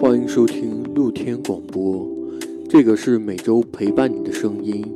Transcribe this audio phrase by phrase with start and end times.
[0.00, 2.06] 欢迎收听露天广播，
[2.68, 4.86] 这个是每周陪伴你的声音。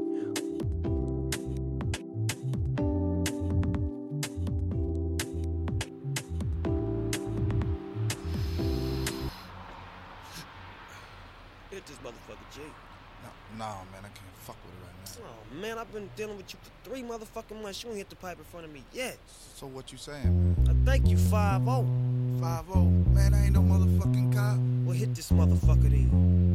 [17.32, 17.82] For three motherfucking months.
[17.82, 19.16] You ain't hit the pipe in front of me yet.
[19.54, 20.56] So what you saying?
[20.64, 20.68] man?
[20.68, 21.86] I thank you, 5 0.
[22.40, 22.84] 5 0?
[23.14, 24.58] Man, I ain't no motherfucking cop.
[24.84, 26.54] Well, hit this motherfucker then.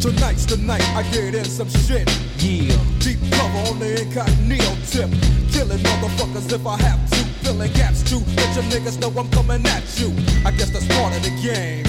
[0.00, 2.08] Tonight's the night I get in some shit.
[2.38, 2.76] Yeah.
[2.98, 5.23] Deep cover on the incognito tip.
[5.54, 7.22] Killing motherfuckers if I have to.
[7.46, 8.18] Filling gaps too.
[8.34, 10.10] Let your niggas know I'm coming at you.
[10.44, 11.86] I guess that's part of the game.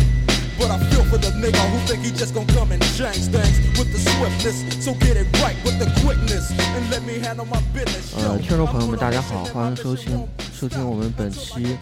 [0.60, 3.58] But I feel for the nigga who think he just gonna come and change things
[3.74, 4.86] with the swiftness.
[4.86, 8.14] So get it right with the quickness and let me handle my business.
[8.16, 11.76] 呃，听众朋友们，大家好，欢迎收听收听我们本期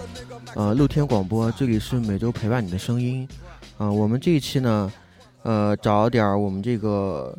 [0.55, 3.27] 呃露天广播，这里是每周陪伴你的声音。
[3.77, 4.89] 啊、呃，我们这一期呢，
[5.43, 7.37] 呃，找点我们这个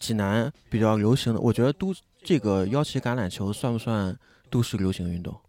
[0.00, 4.18] 济南比较流行的，我觉得都这个腰旗橄榄球算不算
[4.50, 5.40] 都市流行运动？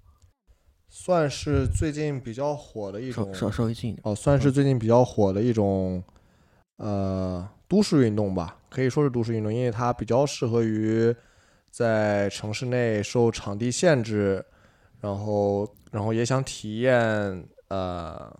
[0.94, 6.04] 算是最近比较火的一种，稍稍微近一点哦，算是最近比较火的一种，
[6.78, 11.16] 呃，都市运动吧，可以说是都市运动，因为它比较适合于
[11.70, 14.44] 在城市内受场地限制，
[15.00, 16.94] 然后然后也想体验
[17.70, 18.38] 呃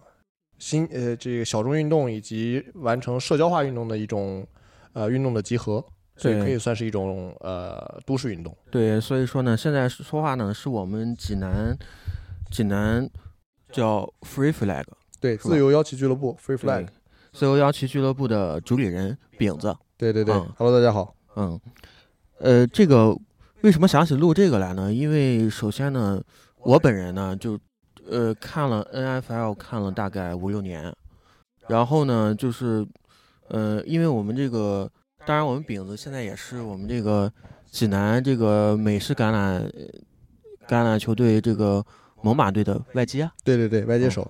[0.60, 4.46] 新呃这个小众运动以及完成社交化运动的一种
[4.92, 5.84] 呃运动的集合，
[6.22, 8.56] 所以可以算是一种呃都市运动。
[8.70, 11.78] 对，所以说呢，现在说话呢是我们济南。
[12.52, 13.10] 济南
[13.72, 14.84] 叫 Free Flag，
[15.22, 16.86] 对，自由腰旗俱乐部 Free Flag，
[17.32, 21.58] 自由腰旗俱乐部的主理人饼子，对对对、嗯、，Hello，大家好，嗯，
[22.40, 23.18] 呃，这个
[23.62, 24.94] 为什么想起录这个来呢？
[24.94, 26.22] 因为首先呢，
[26.58, 27.58] 我本人呢就
[28.10, 30.94] 呃看了 NFL 看了大概五六年，
[31.70, 32.86] 然后呢就是
[33.48, 34.92] 呃，因为我们这个，
[35.26, 37.32] 当然我们饼子现在也是我们这个
[37.70, 39.62] 济南这个美式橄榄
[40.68, 41.86] 橄榄球队这个。
[42.24, 44.22] 猛犸队的外接，对对对，外接手。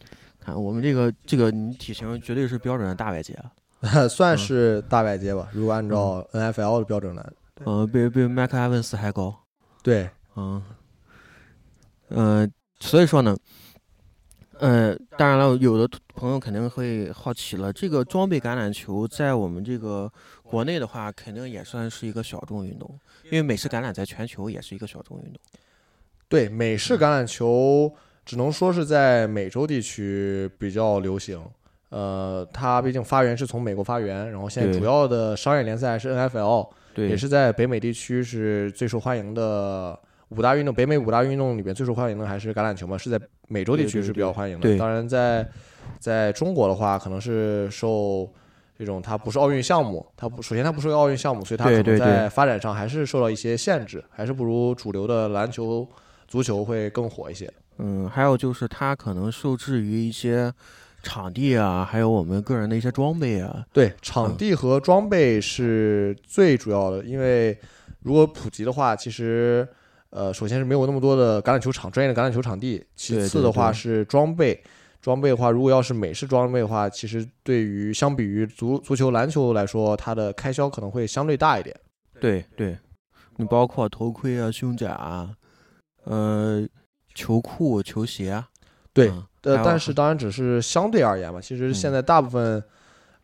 [0.00, 0.08] 嗯、
[0.40, 3.38] 看我们这个这个，你体型绝对是标准的大外接，
[4.08, 5.46] 算是大外接吧。
[5.52, 7.32] 如果按照 NFL 的标准来，
[7.66, 9.38] 嗯，比比麦克埃文斯还高。
[9.82, 10.62] 对，嗯，
[12.08, 12.48] 呃，
[12.80, 13.36] 所以说呢，
[14.58, 20.10] 呃，当然了，有的朋友肯定会好奇了，这个装备橄榄球在我们这个
[20.42, 22.88] 国内的话，肯定也算是一个小众运动，
[23.24, 25.34] 因为美式橄榄在全球也是一个小众运动。
[26.28, 27.92] 对美式橄榄球，
[28.24, 31.40] 只能说是在美洲地区比较流行。
[31.90, 39.96] 呃，它毕竟发源是从美国发源，然后现在主要的商业联赛是 NFL，也是在北美地区是最受欢迎的
[40.36, 40.74] 五大运动。
[40.74, 44.62] 北美五大运动里边最受欢迎的还是橄榄球嘛，是在美洲地区是比较欢迎的。
[44.62, 45.46] 对对对当然在
[45.98, 48.28] 在中国的话，可能是受
[48.78, 55.88] 这种它不是奥运项目，它不首先它不是个奥运项目，所以它可能在发展上还是受到一些限制，还是不如主流的篮球。
[56.26, 60.52] 足球会更火一些，嗯，还有就是它可能受制于一些
[61.00, 63.64] 场地啊，还有我们个人的一些装备啊。
[63.72, 67.56] 对，场地和装备是最主要的，因为
[68.00, 69.68] 如果普及的话，其实
[70.14, 74.62] 呃，首先是没有那么多的橄榄球场，专业的橄榄球场地；其次的话是装备，
[75.00, 81.74] 装备的话，如果要是美式装备的话，其实对于相比于足足球、篮球来说，它的开销可能会相对大一点。
[82.20, 82.78] 对对，
[83.38, 85.34] 你包括头盔啊、胸甲啊。
[86.04, 86.64] 呃，
[87.14, 88.46] 球裤、球鞋，啊
[88.92, 91.40] 对，嗯、呃，但是当然只是相对而言嘛。
[91.40, 92.62] 其实现在大部分，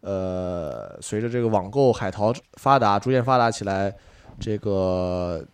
[0.01, 3.95] 嗯、呃，随着这个网购海淘发达，逐渐发达起来，
[4.41, 5.47] 这个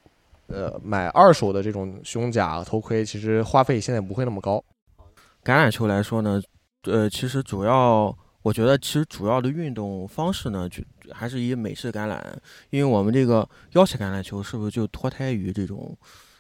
[0.49, 4.63] 呃买二手的这种胸甲、头盔，其实花费现在不会那么高。
[5.45, 6.43] 橄榄球来说呢，
[6.83, 10.83] 呃，其实主要，我觉得其实主要的运动方式呢，就
[11.13, 12.21] 还是以美式橄榄，
[12.71, 15.97] 因为我们这个腰旗橄榄球是不是就脱胎于这种？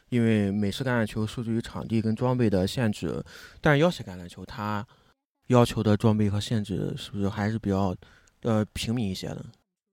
[0.08, 3.20] 因为美式橄榄球受制于场地跟装备的限制，
[3.60, 4.86] 但是腰旗橄榄球它
[5.48, 7.92] 要求的装备和限制是不是还是比较
[8.42, 9.44] 呃平民一些的？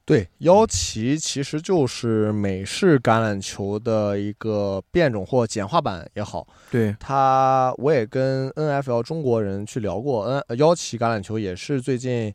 [0.05, 6.47] 对，腰旗其实就是美式橄榄球的一个变种或简化版也好。
[6.69, 12.33] 对它，我也跟 NFL 中国人去聊过，N 腰旗橄榄球也是最近。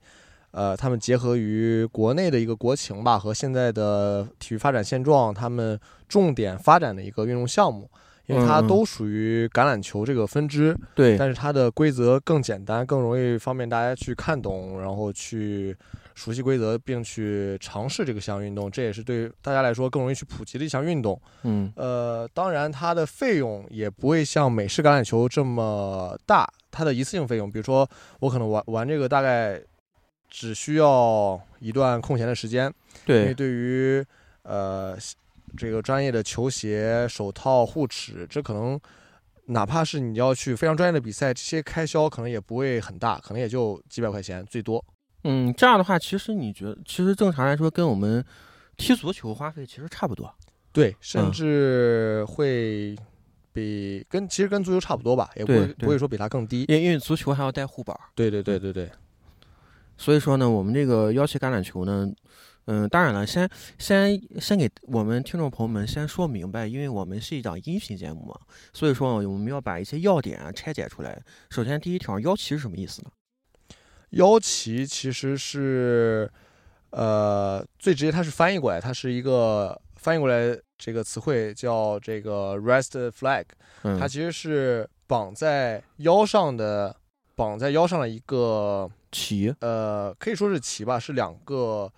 [0.51, 5.79] 呃，他们结合于国内的一个国情吧和现在的体育发展现状，他们
[6.09, 7.89] 重点发展的一个运动项目，
[8.27, 15.77] 因为它都属于橄榄球这个分支，对，但是它的规则更简单，更容易方便大家去看懂，然后去
[16.19, 21.21] 熟悉规则，并去尝试这个项运动，这也是对大家来说更容易去普及的一项运动。
[21.45, 27.89] 嗯呃，当然它的费用也不会像美式橄榄球这么大，它的一次性费用，比如说
[28.19, 29.63] 我可能玩玩这个大概
[30.29, 32.73] 只需要一段空闲的时间，
[33.07, 34.05] 对因为对对于
[34.43, 34.99] 呃
[35.57, 38.79] 这个专业的球鞋、手套、护齿，这可能
[39.47, 44.85] 哪怕是你要去非常专业的比赛，这些开销可能也不会很大，可能也就几百块钱最多。
[45.25, 48.25] 嗯，这样的话，其实你觉得，其实正常来说，跟我们
[48.77, 50.33] 踢足球花费其实差不多。
[50.73, 52.97] 对，甚嗯至会
[53.53, 56.65] 比跟其实跟足球差不多吧，也不会不会说比它更低。
[56.69, 58.91] 因因为足球还要带护板儿，对对对对对，
[59.97, 62.09] 所以说呢，我们这个腰旗橄榄球呢，
[62.67, 63.49] 嗯，当然了，先
[63.79, 68.39] 先先给我们听众朋友们先说明白，因为我们是一档音频节目嘛，
[68.73, 71.21] 所以说我们要把一些要点啊拆解出来。
[71.51, 73.11] 首先，第一条，腰旗是什么意思呢？
[74.11, 76.31] 腰旗其实是
[76.91, 83.45] 呃最直接，它是翻译过来，它是一个翻译过来这个词汇叫这个 rest flag。
[83.83, 86.95] 嗯，它其实是绑在腰上的，
[87.35, 91.91] 绑在腰上的一个旗，呃，可以说是旗吧，是两个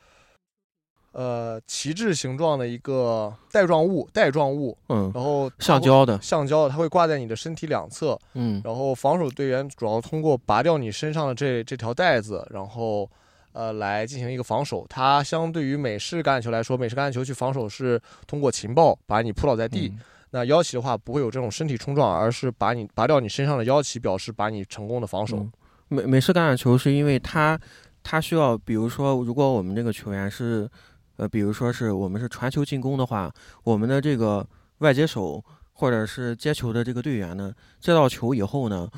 [1.12, 13.08] 呃旗帜形状的一个带状物，带状物，嗯，然后橡胶的，橡胶的，它会挂在你的身体两侧，嗯然后防守队员主要通过拔掉你身上的这这条带子，然后。
[13.52, 14.86] 呃，来进行一个防守。
[14.88, 19.98] 它相对于美式橄榄球来说，美式橄榄球去防守是通过情报把你扑倒在地，嗯
[20.30, 25.38] 那腰旗的话不会有这种身体冲撞，而是把你拔掉你身上的腰旗，表示把你成功的防守。
[25.38, 25.52] 嗯
[25.88, 27.58] 美美式橄榄球是因为它
[28.04, 30.70] 它需要，比如说，如果我们这个球员是，
[31.20, 33.30] 呃，比如说是我们是传球进攻的话，
[33.62, 34.46] 我们的这个
[34.78, 35.44] 外接手
[35.74, 38.88] 或者是接球的这个队员呢，接到球以后呢，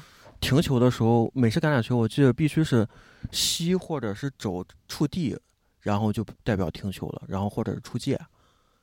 [0.40, 2.86] 停球的时候，美式橄榄球我记得必须是
[3.32, 5.36] 膝或者是肘触地，
[5.80, 8.16] 然后就代表停球了，然后或者是出界，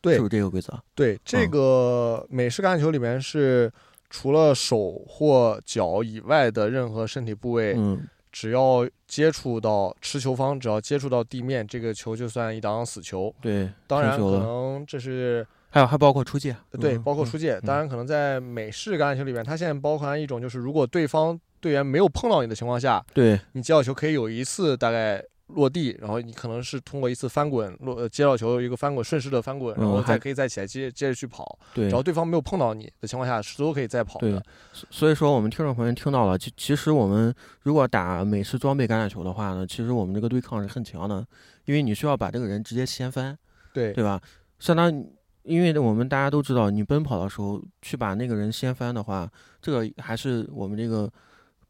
[0.01, 0.77] 对是不是这个规则？
[0.93, 3.71] 对，这嗯个美式橄榄球里面是
[4.09, 13.33] 除了手或脚以外的任何身体部位，嗯，只要接触到持球方，只要接触到地面，这个球就算一档死球。
[13.41, 17.59] 对，当然，可能这是还有还包括出界，对，包括出界。
[17.61, 31.57] 当然，可能在美式橄榄球里面，它现在包含一种，就是如果对方队员没有碰到你的情况下，对，你接到球可以有一次大概落地，然后你可能是通过一次翻滚落呃接到球一个翻滚顺势的翻滚，然后再可以再起来接接着去跑。
[31.73, 34.43] 对只要对方没有碰到你的情况下，是都可以再跑对的。，
[34.73, 41.25] 所所以说我们听众朋友听到了，其其实我们如果打美式装备橄榄球的话呢，其实我们这个对抗是很强的，
[41.65, 43.37] 因为你需要把这个人直接掀翻，
[43.73, 44.21] 对对吧？
[44.59, 45.07] 相当于，
[45.43, 49.29] 因为我们大家都知道，你奔跑的时候去把那个人掀翻的话，
[49.61, 51.09] 这个还是我们这个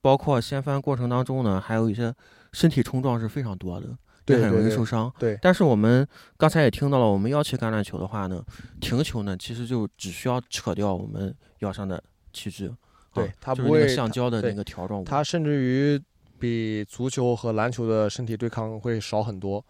[0.01, 2.13] 包括掀翻过程当中呢，还有一些
[2.54, 3.88] 身体冲撞是非常多的，
[4.25, 5.12] 对很容易对对对受伤。
[5.19, 6.07] 对但是我们
[6.38, 8.44] 刚才也听到了，我们腰旗橄榄球的话呢，
[8.80, 12.01] 停球呢其实就只需要扯掉我们腰上的
[12.31, 12.72] 旗帜，
[13.13, 15.04] 对啊它不会就是橡胶的那个条状物。
[15.04, 16.02] 它甚至于
[16.40, 19.63] 比足球和篮球的身体对抗会少很多，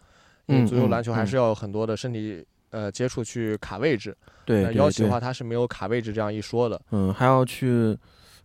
[0.45, 4.15] 因为嗯足球、嗯篮球还嗯是要有很多的身体呃接触去卡位置。
[4.45, 6.79] 对对那腰旗的话，它是没有卡位置这样一说的。
[6.91, 7.97] 嗯，还要去，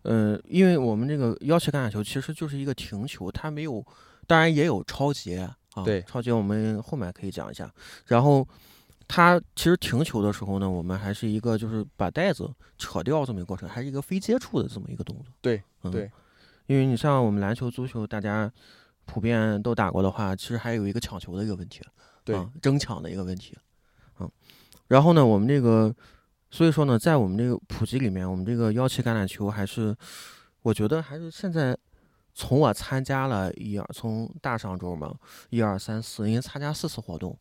[0.04, 3.84] 嗯，因为我们这个腰旗橄榄球其实就是一个停球，它没有，
[4.26, 7.70] 当然也有超节啊，对超节我们后面可以讲一下。
[8.06, 8.46] 然后
[9.08, 15.26] 它其实停球的时候呢，我们还是一个就是把带子扯掉这么一个过程，还是一个非接触的这么一个动作。
[15.40, 16.10] 对嗯、对，
[16.66, 18.50] 因为你像我们篮球、足球，大家
[19.04, 21.82] 普遍都打过的话，其实还有一个抢球的一个问题，
[22.24, 23.56] 对啊争抢的一个问题，
[24.20, 24.30] 嗯，
[24.88, 25.94] 然后呢，我们这个，
[26.54, 29.92] 所以说呢，在我们这个普及里面，我们这个腰旗橄榄球还是，
[30.62, 31.76] 我觉得还是现在，
[32.32, 35.12] 从我参加了一二，从大上周嘛，
[35.50, 37.36] 一二三四，因为参加四次活动，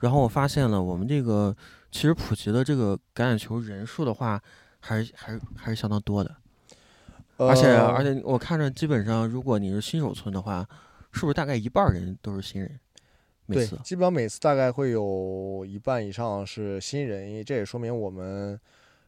[0.00, 1.56] 然后我发现了我们这个
[1.92, 4.42] 其实普及的这个橄榄球人数的话，
[4.80, 6.36] 还是还是还是相当多的。
[7.36, 10.68] 而且呃而且我看着基本上，如果你是新手村的话，
[11.12, 12.80] 是不是大概一半儿人都是新人？
[13.50, 18.58] 每对次，基本上每次大概会有一半以上是新人，因为这也说明我们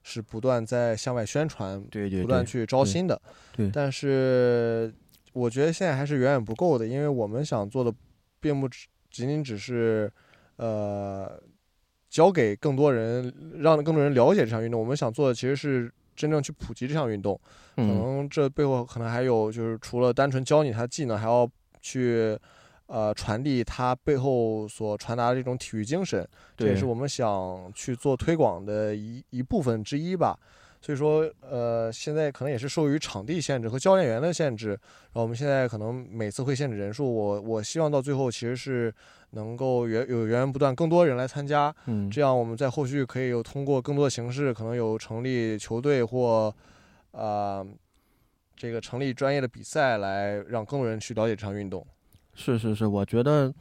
[0.02, 3.22] 是不断在向外宣传，对对对，不断去招新的。
[3.54, 4.92] 对但是
[5.32, 7.94] 我觉得现在还是远远不够的，因为我们想做的
[8.40, 10.10] 并不只仅仅只是
[10.56, 11.40] 呃
[12.10, 14.80] 教给更多人，让更多人了解这项运动。
[14.80, 17.40] 我们想做的其实是真正去普及这项运动。
[17.76, 21.48] 可嗯能这背后可能还有就是除了单纯教你他技能，还要
[21.80, 22.38] 去
[22.92, 26.28] 呃传递它背后所传达的这种体育精神。
[26.56, 30.38] 这也是我们想去做推广的一一部分之一吧。
[30.84, 37.08] 所以说，呃，现在可能也是受于场地限制和教练员的限制，然后我们现在可能每次会限制人数。
[37.08, 38.92] 我我希望到最后其实是
[39.30, 46.52] 能够源有源源不断更多人来参加，嗯，这样我们在后续可以有通过更多的形式，可能有成立球队或，
[47.12, 47.64] 啊、
[48.56, 51.86] 这个成立专业的比赛，来让更多人去了解这项运动。
[52.34, 53.52] 是是是，我觉得，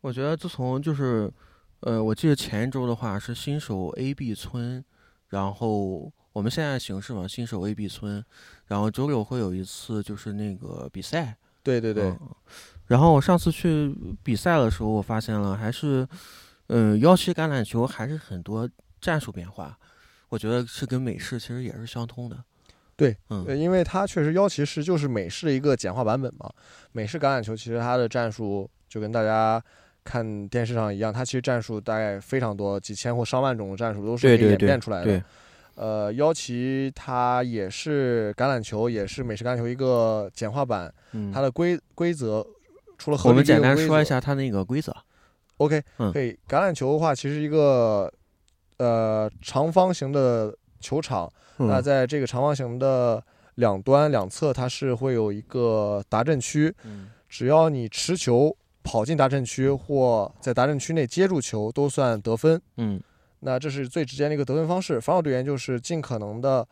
[0.00, 1.32] 我觉得自从就是，
[1.80, 4.84] 呃，我记得前一周的话是新手 A B 村，
[5.28, 8.24] 然后我们现在形式嘛，新手 A B 村，
[8.66, 12.18] 然后周六会有一次就是那个比赛，对对对，嗯
[12.86, 16.06] 然后我上次去比赛的时候，我发现了还是，
[16.66, 18.68] 嗯，幺七橄榄球还是很多
[19.00, 19.78] 战术变化，
[20.28, 22.44] 我觉得是跟美式其实也是相通的。
[22.96, 26.50] 对，嗯呃，因为它确实幺骑士就是美式的一个简化版本嘛。
[26.92, 29.62] 美式橄榄球其实它的战术就跟大家
[30.04, 35.04] 看电视上一样，它其实战术大概非常多，几千或上万种的战术都是可以演对对对变出来的。
[35.04, 35.22] 对，
[35.74, 42.46] 呃，幺旗它也是橄榄球，也是美式橄榄球一个简化版，嗯，它的规规则
[42.98, 44.94] 除了合我们简单说一下它那个规则。
[45.56, 46.32] OK，嗯可以。
[46.48, 48.12] 橄榄球的话，其实一个
[48.78, 53.22] 呃长方形的球场，那嗯在这个长方形的
[53.54, 62.60] 两端两侧，它是会有一个达阵区，嗯只要你持球跑进达阵区或在达阵区内接住球，都算得分。
[62.76, 63.00] 嗯
[63.44, 65.00] 那这是最直接的一个得分方式。
[65.00, 66.66] 防守队员就是尽可能的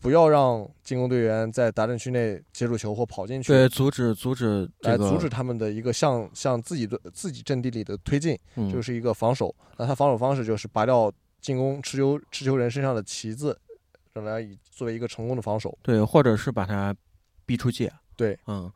[0.00, 8.36] 不要让进攻队员在达阵区内接住球或跑进去，对，阻止阻止这个来阻止他们的一个向向自己的自己阵地里的推进。
[8.56, 9.54] 嗯就是一个防守。
[9.76, 11.12] 那他防守方式就是拔掉
[11.46, 13.56] 进攻持球持球人身上的旗子，
[14.14, 15.78] 让来以作为一个成功的防守。
[15.80, 16.92] 对，或者是把他
[17.44, 17.92] 逼出界。
[18.16, 18.68] 对，嗯。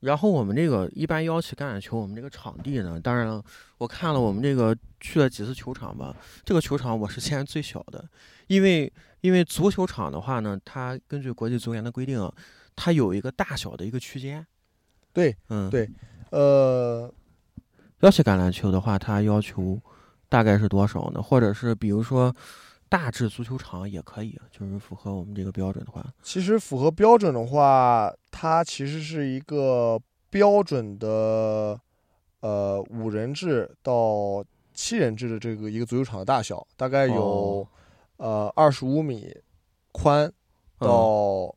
[0.00, 3.40] 然后我们这个一般邀请橄榄球，我们这个场地呢，当然了，
[3.78, 6.12] 我看了我们这个去了几次球场吧，
[6.44, 8.04] 这个球场我是现在最小的，
[8.48, 12.34] 因为因为足球场的话呢，它根据国际足联的规定啊，
[12.74, 14.44] 它有一个大小的一个区间。
[15.12, 15.88] 对，嗯，对
[16.30, 17.14] 呃，
[18.00, 19.80] 邀请橄榄球的话，它要求
[20.28, 21.22] 大概是多少呢？
[21.22, 22.34] 或者是比如说
[22.88, 31.78] 大致足球场也可以，就是符合我们这个标准的话，其实符合标准的话，它其实是一个标准的
[32.40, 34.44] 呃五人制到
[34.74, 37.68] 七人制的这个一个足球场的大小，大概有、哦
[38.18, 39.32] 呃二十五米
[39.92, 40.28] 宽
[40.76, 41.54] 到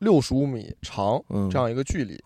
[0.00, 2.20] 六十五米长嗯这样一个距离。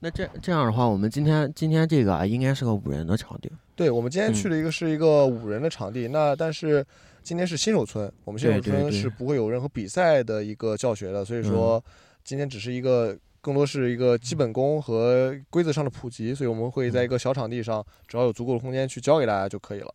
[0.00, 3.50] 那这这样的话，我们今天今天这个啊，应该是个五人的场地。
[3.74, 6.84] 对，我们今天嗯去的一个是一个五人的场地，那但是
[7.22, 11.82] 今天是新手村，我们新手村是不会有任何比赛的一个教学的，所以说
[12.24, 19.94] 今天只是一个更多是一个基本功和规则上的普及，所以我们会在一个小场地上，只要有足够的空间去教给大家就可以了。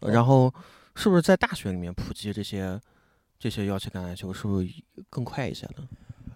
[0.00, 0.52] 呃然后
[0.96, 2.80] 是不是在大学里面普及这些
[3.38, 4.68] 这些邀请橄榄球，是不是
[5.08, 5.86] 更快一些呢？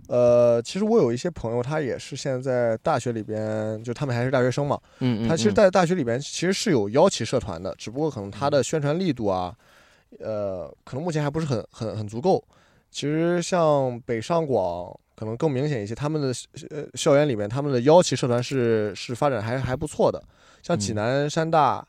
[0.06, 9.54] 呃，其实我有一些朋友，他也是现在在大学里边，就他们还是大学生嘛，嗯他其实，在大学里边其实是有邀请社团的，只不过可能他的宣传力度啊，
[10.18, 12.44] 呃，可能目前还不是很很很足够。
[12.90, 16.28] 其实像北上广可能更明显一些，他们的
[16.70, 20.22] 呃校园里面他们的邀请社团是是发展还还不错的。
[20.62, 21.86] 像济嗯南山大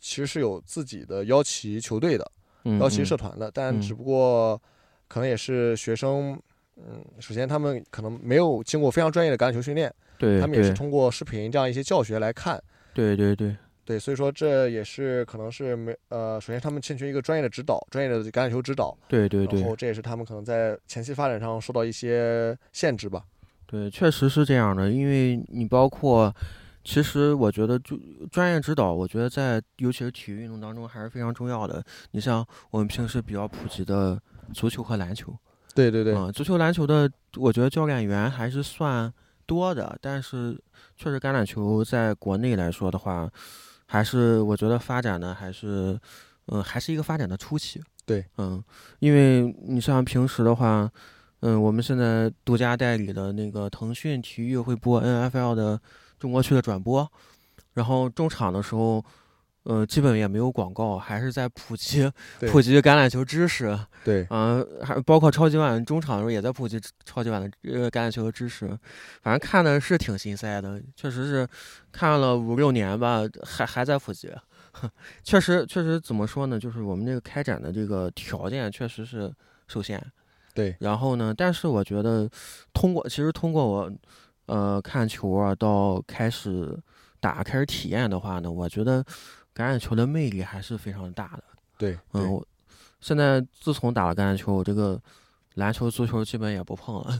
[0.00, 2.30] 其实是有自己的邀旗球队的，
[2.64, 4.60] 嗯邀旗嗯社团的，但嗯只不过
[5.08, 6.40] 可能也是学生。
[6.78, 12.62] 嗯，首先他们可能没有经过非常专业的橄榄球训练，对他们也是通过视频这样一些教学来看，
[12.94, 23.24] 对对对，对，所以说这也是可能是没呃，首先他们欠缺一个专业的指导，专业的橄榄球指导，对对对然后这也是他们可能在前期发展上受到一些限制吧。
[23.66, 26.34] 对，确实是这样的，因为你包括，
[26.84, 27.98] 其实我觉得就
[28.30, 31.84] 专业指导，我觉得在尤其是体育运动当中还是非常重要的。
[32.12, 34.18] 你像我们平时比较普及的
[34.54, 35.36] 足球和篮球，
[35.78, 39.12] 对对对，嗯，足球、篮球的，我觉得教练员还是算
[39.46, 40.60] 多的，但是
[40.96, 43.30] 确实橄榄球在国内来说的话，
[43.86, 45.96] 还是我觉得发展的还是，
[46.46, 47.80] 嗯，还是一个发展的初期。
[48.04, 48.60] 对，嗯，
[48.98, 50.90] 因为你像平时的话，
[51.42, 55.80] 嗯，我们现在独家代理的那个腾讯体育会播 NFL 的
[56.18, 57.08] 中国区的转播，
[57.74, 59.04] 然后中场的时候。
[59.68, 62.10] 呃，基本也没有广告，还是在普及
[62.50, 63.78] 普及橄榄球知识。
[64.02, 68.66] 对嗯、还包括超级碗中场的时候也在普及超级碗的呃橄榄球的知识，
[69.20, 71.46] 反正看的是挺心塞的，确实是
[71.92, 74.32] 看了五六年吧，还还在普及。
[75.22, 79.30] 确实确实怎么说呢，就是我们这个开展的这个条件确实是
[79.66, 80.02] 受限。
[80.54, 82.26] 对，然后呢，但是我觉得
[82.72, 83.92] 通过其实通过我
[84.46, 86.74] 呃看球啊到开始
[87.20, 89.04] 打开始体验的话呢，我觉得
[89.58, 91.42] 橄榄球的魅力还是非常大的。
[91.76, 92.46] 对嗯，我
[93.00, 95.00] 现在自从打了橄榄球，我这个
[95.54, 97.18] 篮球、足球基本也不碰了，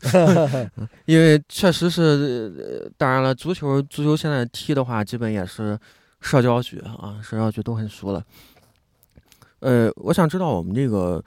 [1.06, 5.76] 因为确实是，呃当然了，足球足球现在踢的话，基本也是
[6.20, 8.24] 社交局啊，社交局都很熟了。
[9.58, 11.20] 呃，我想知道我们这个，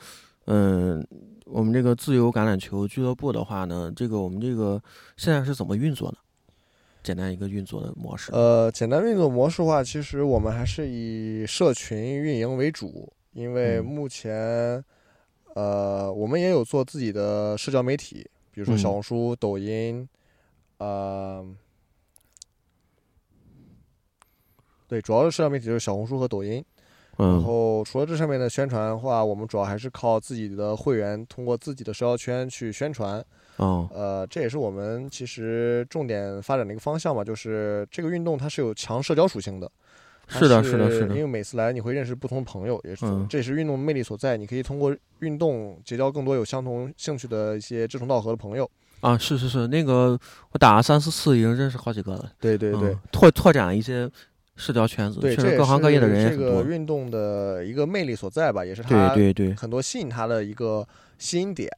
[0.45, 1.05] 嗯、
[1.43, 4.81] 我们这个自由橄榄球俱乐部的话呢，这个我们这个
[5.17, 6.17] 现在是怎么运作的？
[7.03, 8.31] 简单一个运作的模式。
[8.31, 14.83] 呃，简单运作模式的话，其实我们还是以社群运营为主，因为嗯目前，
[15.55, 20.07] 呃，我们也有做自己的社交媒体，比如说嗯小红书、抖音，
[20.77, 21.45] 呃，
[24.87, 26.63] 对，主要的社交媒体就是小红书和抖音。
[27.17, 33.23] 然嗯后除了这上面的宣传的话，我们主要还是靠自己的会员，通过自己的社交圈去宣传。
[33.57, 39.69] 哦呃，这也是我们其实重点发展的一个方向嘛，就是这个运动它是有强社交属性的。
[40.27, 44.37] 是的是的是的因为每次来你会认识不同朋友，也是、嗯这也是运动魅力所在。
[44.37, 48.69] 你可以通过运动结交更多有相同兴趣的一些志同道合的朋友。
[49.01, 50.17] 啊，是是是，那个
[50.51, 52.31] 我打了三四次，已经认识好几个了。
[52.39, 54.09] 对对对、嗯拓拓展一些
[54.55, 56.71] 社交圈子，对，确实各行各业的人也是这个很多。
[56.71, 61.69] 运动的一个魅力所在吧，也是对它对对，很多吸引他的一个吸引点。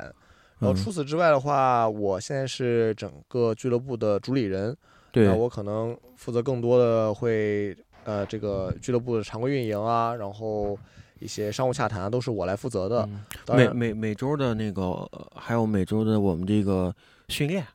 [0.63, 0.75] 然后嗯。
[0.75, 4.75] 除此之外的话，我现在是整个俱乐部的主理人，
[5.11, 5.27] 对。
[5.27, 10.77] 那我可能负责更多的会呃这个俱乐部的常规运营啊，然后
[11.19, 13.07] 一些商务洽谈啊都是我来负责的。
[13.11, 13.57] 嗯。
[13.57, 16.95] 每，每每周的那个，呃还有每周的我们这个
[17.27, 17.65] 训练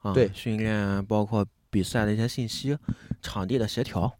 [0.00, 2.76] 啊，对训练包括比赛的一些信息、
[3.20, 4.12] 场地的协调，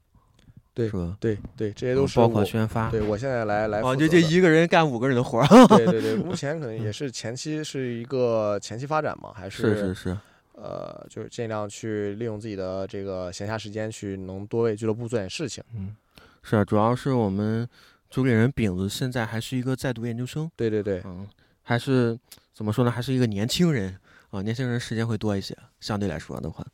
[0.80, 1.16] 对是吧？
[1.20, 2.90] 对对，这些都是嗯包括宣发。
[2.90, 5.46] 对我现在来来哦，负责的这这一个人干五个人的活儿。
[5.68, 10.18] 对对 对，目前可能也是前期是一个前期发展嘛，还是是是，
[10.54, 15.62] 呃，就是尽量去利用自己的这个闲暇时间去能多为俱乐部做点事情。
[15.76, 15.94] 嗯，
[16.42, 17.68] 是啊，主要是我们
[18.08, 21.26] 主理人饼子现在还是一个在读研究生，对对对，嗯，
[21.62, 22.18] 还是
[22.52, 22.90] 怎么说呢？
[22.90, 23.96] 还是一个年轻人
[24.30, 26.64] 啊，年轻人时间会多一些，相对来说的话。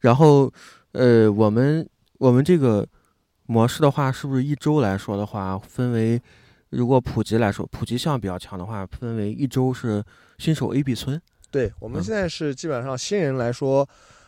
[0.00, 0.52] 然后，
[0.92, 2.86] 呃，我们我们这个
[3.46, 6.20] 模式的话，是不是一周来说的话，分为
[6.70, 10.02] 如果普及来说，普及项比较强的话，分为一周是
[10.38, 13.86] 新手 A B 村，对我们嗯现在是基本上新人来说，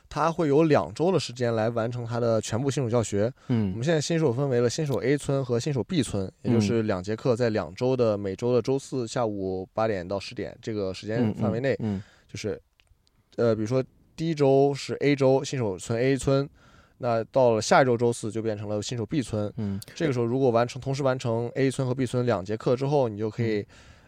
[0.09, 3.33] 他会有两周的时间来完成他的全部新手教学。
[3.49, 12.61] 嗯我嗯们现在新手分为了新手 A 村和新手 B 村，也就嗯是两节课，在两周的每周的周四下午八点到十点这个时间嗯范围内，嗯就是
[13.37, 13.83] 呃，比如说
[14.15, 16.49] 第一周是 A 周新手村 A 村。
[17.05, 23.67] 那到了下一周周四就变成了新手 B 村，嗯这个时候如果完成同时完成 A 村和 B 村两节课之后，你就可嗯以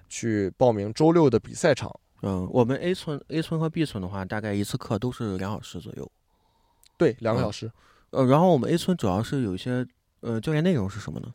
[0.09, 1.95] 去报名周六的比赛场。
[2.23, 6.11] 嗯，我们 A 村 A 村和 B 村的话，大概一次课都是两小时左右。
[6.97, 7.71] 对，两个嗯小时。
[8.13, 9.87] 呃，然后我们 A 村主要是有一些
[10.21, 11.35] 呃教练内容是什么呢？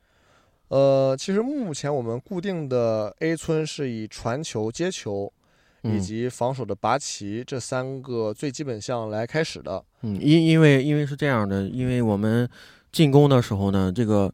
[0.69, 5.32] 呃，其实目前我们固定的 A 村是以传球、接球
[5.83, 9.83] 以嗯及防守的拔旗这三个最基本项来开始的。
[10.01, 12.47] 嗯，因因为因为是这样的，因为我们
[12.91, 14.31] 进攻的时候呢，这个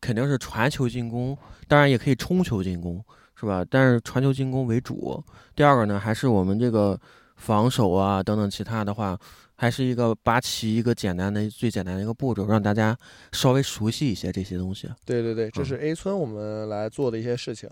[0.00, 1.36] 肯定是传球进攻，
[1.68, 3.64] 当然也可以冲球进攻，是吧？
[3.68, 5.22] 但是传球进攻为主。
[5.54, 6.98] 第二个呢，还是我们这个
[7.36, 9.18] 防守啊等等其他的话，
[9.54, 12.96] 还是一个拔旗一个简单的最简单的一个步骤，让大家
[13.32, 14.88] 稍微熟悉一些这些东西。
[15.04, 17.68] 对对对，这是 A 村我们来做的一些事情。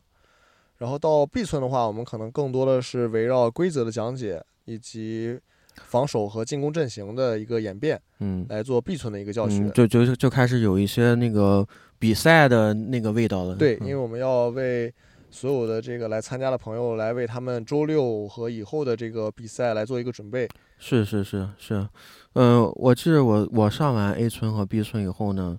[0.85, 5.41] 然后到 B 村的话，我们可能更多的是围绕规则的讲解以及
[5.77, 9.61] 防守和进攻阵型的一个演变嗯，来做 B 村的一个教学。
[9.61, 11.67] 嗯，就就就开始有一些那个
[11.99, 13.57] 比赛的那个味道了。
[13.57, 14.93] 对，嗯因为我们要为
[15.31, 20.47] 所有的这个来参加的朋友来为他们周六和以后的这个比赛来做一个准备。
[20.79, 21.89] 是是是是，
[22.35, 25.57] 嗯、我记得我我上完 A 村和 B 村以后呢，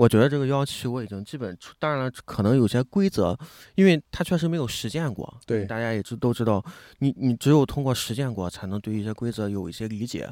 [0.00, 3.38] 我觉得这个幺七我已经基本出，当然了，可能有些规则，
[3.74, 6.64] 因为它确实没有实践过，对大家也知都知道，
[7.00, 10.26] 你你只有通过实践过，才能对一些规则有一些理解，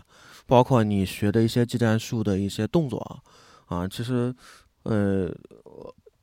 [0.46, 3.22] 包括你学的一些技战术的一些动作
[3.66, 4.34] 啊，其实，
[4.84, 5.30] 呃。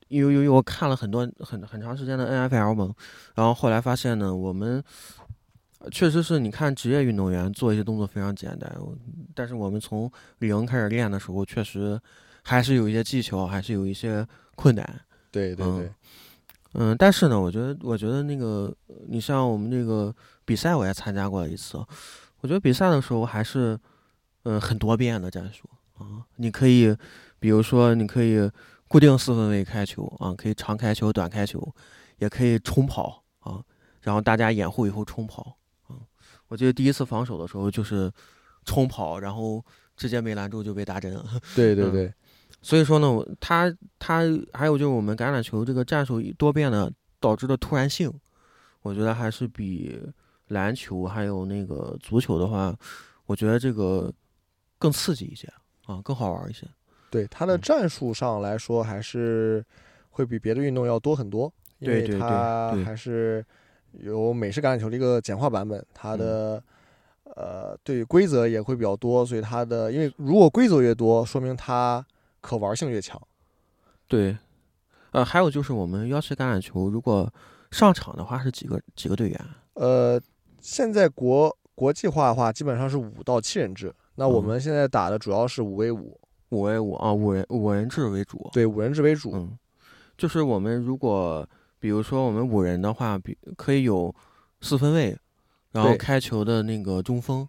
[0.08, 2.94] 因为因为我看了很多很很长时间的 NFL 嘛，
[3.34, 4.80] 然后后来发现呢，我们
[5.90, 8.72] 确实是你看职业运动员做一些动作非常简单，
[9.34, 12.00] 但是我们从零开始练的时候，确实
[12.48, 14.84] 还是有一些技巧，还是有一些困难。
[14.88, 15.00] 嗯
[15.32, 15.92] 对对对，
[16.74, 18.74] 嗯，但是呢，我觉得，我觉得那个，
[19.06, 20.14] 你像我们这个
[20.46, 21.76] 比赛，我也参加过一次，
[22.40, 23.78] 我觉得比赛的时候还是，
[24.44, 26.24] 嗯，很多变的战术啊。
[26.36, 26.96] 你可以，
[27.38, 28.50] 比如说，你可以
[28.88, 31.74] 固定四分位开球啊，可以长开球、短开球，
[32.18, 33.60] 也可以冲跑啊，
[34.00, 36.00] 然后大家掩护以后冲跑啊。
[36.48, 38.10] 我记得第一次防守的时候就是
[38.64, 39.62] 冲跑，然后
[39.98, 41.26] 直接没拦住就被打针了。
[41.34, 42.14] 嗯对对对，
[42.66, 48.12] 所以说呢，我他他还有就是我们橄榄球这个战术多变的导致的突然性，
[48.82, 50.02] 我觉得还是比
[50.48, 52.74] 篮球还有那个足球的话，
[53.26, 54.12] 我觉得这个
[54.80, 55.46] 更刺激一些
[55.84, 56.66] 啊，更好玩一些。
[57.08, 57.60] 对它的嗯。
[57.60, 59.64] 战术上来说，还是
[60.10, 63.46] 会比别的运动要多很多，因为对对对它还是
[63.92, 66.18] 有美式橄榄球的一个简化版本，它嗯。
[66.18, 66.64] 的、
[67.36, 72.04] 呃对规则也会比较多，所以它的因为如果规则越多，说明它
[72.46, 73.20] 可玩性越强。
[74.06, 74.38] 对，
[75.10, 77.28] 呃，还有就是我们幺七橄榄球，如果
[77.72, 79.40] 上场的话是几个几个队员？
[79.74, 80.20] 呃，
[80.60, 83.92] 现在国国际化的话，基本上是五到七人制。
[84.14, 86.18] 那我嗯们现在打的主要是五 v 五，
[86.50, 88.48] 五 v 五啊，五人五人制为主。
[88.52, 89.32] 对，五人制为主。
[89.34, 89.58] 嗯，
[90.16, 91.46] 就是我们如果
[91.78, 94.14] 比如说我们五人的话，比可以有
[94.60, 95.18] 四分卫，
[95.72, 97.46] 然后开球的那个中锋，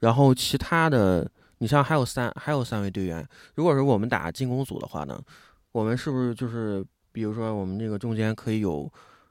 [0.00, 3.26] 然后其他的你像还有三还有三位队员。
[3.54, 5.20] 如果是我们打进攻组的话呢，
[5.72, 8.90] 我们是不是就是比如说我们这个中间可以有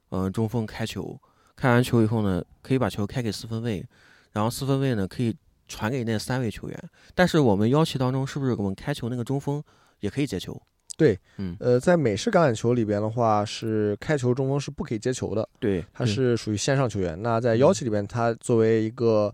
[0.09, 1.19] 嗯、呃中锋开球，
[1.55, 3.85] 开完球以后呢，可以把球开给四分卫，
[4.33, 5.35] 然后四分卫呢可以
[5.67, 6.89] 传给那三位球员。
[7.15, 9.63] 但是我们幺七当中是不是我们开球那个中锋
[9.99, 10.61] 也可以接球？
[10.97, 17.21] 对，嗯，呃，在美式橄榄球里边的话，是开球中锋是不可以接球的，对，他是属于线上球员。
[17.21, 19.31] 那在嗯幺七里边，他作为一个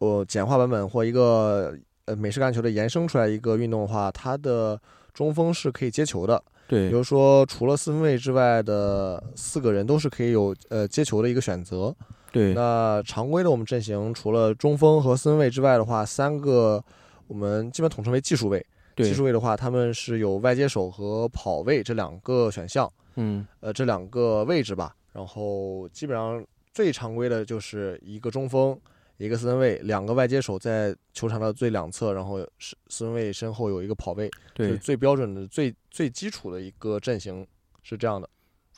[0.00, 1.74] 呃简化版本或一个
[2.06, 4.80] 呃美式橄榄球的延伸出来一个运动的话，它的
[5.12, 6.42] 中锋是可以接球的。
[6.68, 11.94] 比如说，除了四分卫之外的四个人都是可以有呃接球的一个选择。
[12.32, 16.80] 对那常规的我们阵型，除了中锋和四分卫之外的话，三个
[17.26, 18.64] 我们基本统称为技术位。
[18.96, 24.94] 技术位的话，他们是有外接手和跑位这两个选项，嗯呃，这两个位置吧。
[25.12, 28.78] 然后基本上最常规的就是一个中锋，
[29.20, 37.46] 一个四分卫，两个外接手在球场的最两侧，然后是四分卫身后有一个跑位，这是对最标准的、最最基础的一个阵型，
[37.82, 38.28] 是这样的。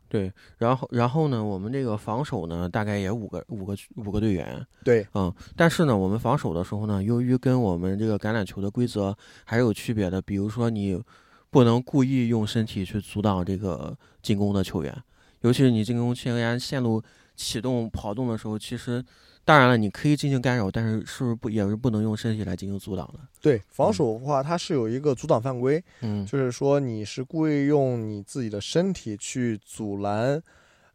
[0.09, 11.03] 对，然后然后呢，我们这个防守呢，大概也五个五个五个队员，对，嗯，但是呢，我们防守的时候呢，由于跟我们这个橄榄球的规则还是有区别的，比如说你
[11.51, 15.03] 不能故意用身体去阻挡这个进攻的球员，
[15.43, 17.03] 尤其是你进攻球员线路
[17.35, 19.03] 启动跑动的时候，其实
[19.45, 23.21] 当然了，你可以进行干扰，但是是不是不也是不能用身体来进行阻挡的？
[23.41, 30.43] 对，防守的话，它是有一个阻挡犯规，嗯，就是说你是故意用你自己的身体去阻拦，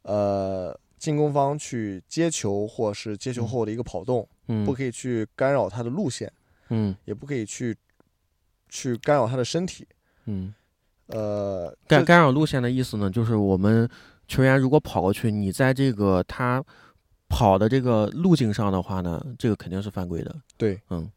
[0.03, 6.31] 呃，进攻方去接球或是接球后的一个跑动，嗯不可以去干扰他的路线，
[6.69, 7.75] 嗯也不可以去
[8.69, 9.87] 去干扰他的身体。
[10.25, 10.53] 嗯。
[11.07, 13.89] 呃，干干扰路线的意思呢，就是我们
[14.27, 16.61] 球员如果跑过去，你在这个他
[17.29, 20.35] 跑的这个路径上的话呢，这个肯定是犯规的。
[20.57, 21.09] 对，嗯。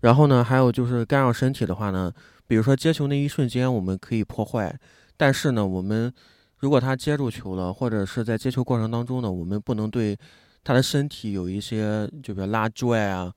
[0.00, 2.12] 然后呢，还有就是干扰身体的话呢，
[2.46, 4.78] 比如说接球那一瞬间我们可以破坏，
[5.16, 6.12] 但是呢，我们
[6.58, 10.16] 如果他接住球了，或者是在接球过程当中呢，我们不能对
[10.64, 13.32] 他的身体有一些，就比如拉拽啊，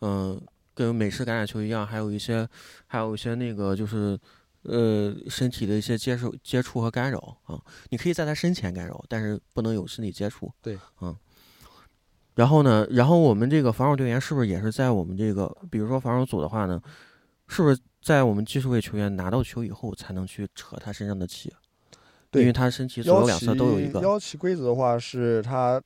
[0.00, 0.40] 嗯、
[0.74, 2.48] 跟美式橄榄球一样，还有一些，
[2.86, 4.18] 还有一些那个就是。
[4.64, 10.52] 呃，身体的一些接受、接触和干扰啊，你可以在他身前干扰，但是不能有身体接触。
[10.60, 11.16] 对，嗯。
[12.40, 16.80] 然后呢，然后我们这个防守队员是不是也是在我们这个，比如说防守组的话呢，
[17.48, 21.52] 是不是在我们技术位球员拿到球以后才能去扯他身上的气？
[22.30, 24.00] 对因为他身体左右腰两侧都有一个。
[24.00, 25.78] 腰旗规则的话，是他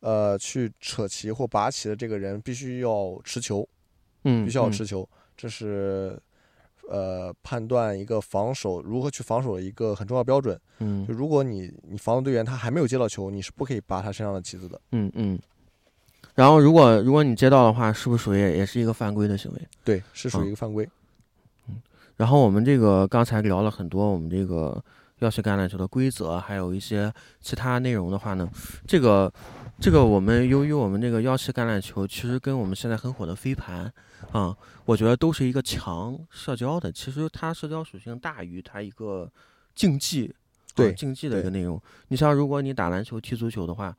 [0.00, 3.68] 呃去扯旗或拔旗的这个人必须要持球，
[4.24, 6.18] 嗯，必须要嗯持球，这是
[6.88, 10.58] 呃判断一个防守如何去防守的一个很重要标准。
[10.78, 14.80] 嗯就如果你你防守队员他还没有接到球，你是不可以拔他身上的旗子的。
[14.92, 15.38] 嗯嗯。
[16.38, 19.68] 然后，如果如果你接到的话，是不是属于也是一个犯规的行为？
[19.82, 20.88] 对，是属于嗯一个犯规。
[21.68, 21.82] 嗯
[22.16, 24.80] 然后我们这个刚才聊了很多我们这个
[25.18, 28.48] 要去橄榄球的规则，还有一些其他内容的话呢，
[28.86, 29.32] 这个
[29.80, 33.92] 这个我们由于我们这个腰旗橄榄球其实跟我们现在很火的飞盘
[34.30, 39.28] 啊、我觉得都是一个强社交的，其实它社交属性大于它一个
[39.74, 41.80] 竞技，啊对竞技的一个内容。
[42.08, 43.96] 你像如果你打篮球、踢足球的话，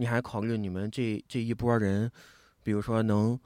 [0.00, 2.10] 你还考虑你们这这一波人，
[2.62, 3.38] 比如说能，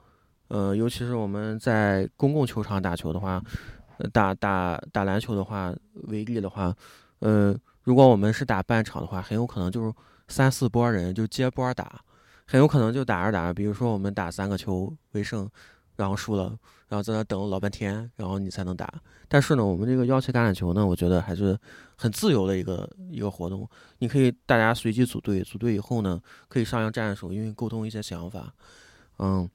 [0.47, 3.43] 呃，尤其是我们在公共球场打球的话，
[4.13, 6.73] 打打打篮球的话为例的话，
[7.19, 9.93] 呃，如果我们是打半场的话，很有可能就是
[10.29, 11.99] 三四波人就接波打，
[12.47, 15.49] 很有可能就打着打着，比如说我们打三个球为胜，
[15.95, 19.01] 然后输了，然后在那等了老半天，然后你才能打。
[19.27, 21.57] 但是呢，我们这个腰旗橄榄球呢，我觉得还是
[21.95, 23.67] 很自由的一个一个活动，
[23.99, 28.53] 你可以大家随机组队，组队以后呢，可以商量战术，因为沟通一些想法，
[29.19, 29.49] 嗯，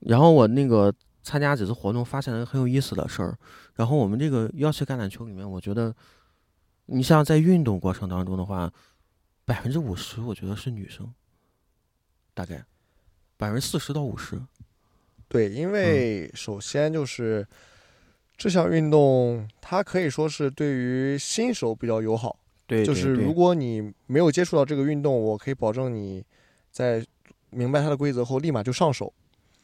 [0.00, 3.36] 然后我那个参加几次活动，发现了很有意思的事儿。
[3.74, 5.94] 然后我们这个腰旗橄榄球里面，我觉得，
[6.86, 8.72] 你像在运动过程当中的话，
[9.44, 11.12] 百分之五十我觉得是女生，
[12.34, 12.64] 大概
[13.36, 14.40] 百分之四十到五十。
[15.28, 17.46] 对，因为首先就是
[18.36, 22.38] 这项运动，它可以说是对于新手比较友好。
[22.66, 26.24] 对，就是如果你没有接触到这个运动，我可以保证你
[26.70, 27.04] 在
[27.50, 29.12] 明白它的规则后立马就上手。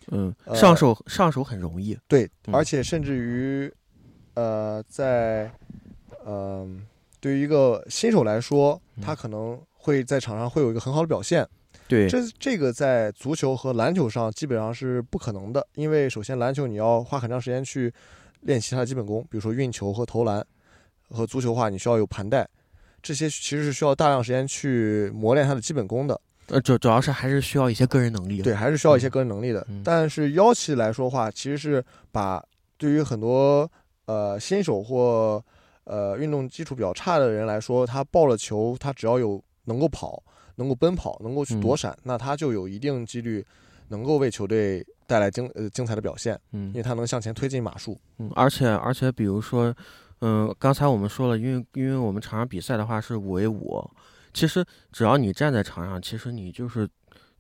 [0.09, 1.99] 嗯，呃上手上手很容易。
[2.07, 3.73] 对，嗯而且甚至于，
[4.35, 5.51] 呃，在
[6.25, 6.69] 呃，
[7.21, 11.47] 对于一个新手来说，他嗯可能会在场上会有一个很好的表现。
[11.87, 17.93] 对，这这个在足球和篮球上基本上是不可能的，因为首先篮球你要花很长时间去
[18.41, 20.43] 练习它的基本功，比如说运球和投篮；
[21.11, 22.49] 和足球的话，你需要有盘带，
[23.03, 26.19] 这些其实是需要大量时间去磨练它的基本功的。
[26.49, 28.43] 呃，主主要是还是需要一些个人能力。
[28.43, 29.67] 对，，还是需要一些个人能力的。
[29.71, 32.43] 嗯但是腰旗来说话，其实是把
[32.77, 33.71] 对于很多
[34.07, 35.43] 呃新手或
[35.85, 40.23] 呃运动基础比较差的人来说，他抱了球，他只要有能够跑、
[40.57, 43.45] 能够奔跑、能够去嗯躲闪，那他就有一定几率
[43.89, 47.99] 能够为球队带来精呃精彩的表现，嗯因为他能向前推进码数。
[48.19, 49.75] 嗯，而且而且，比如说，
[50.21, 53.85] 嗯、刚才我们说了，因为因为我们场上比赛的话是五 v 五，
[54.33, 56.89] 其实只要你站在场上，其实你就是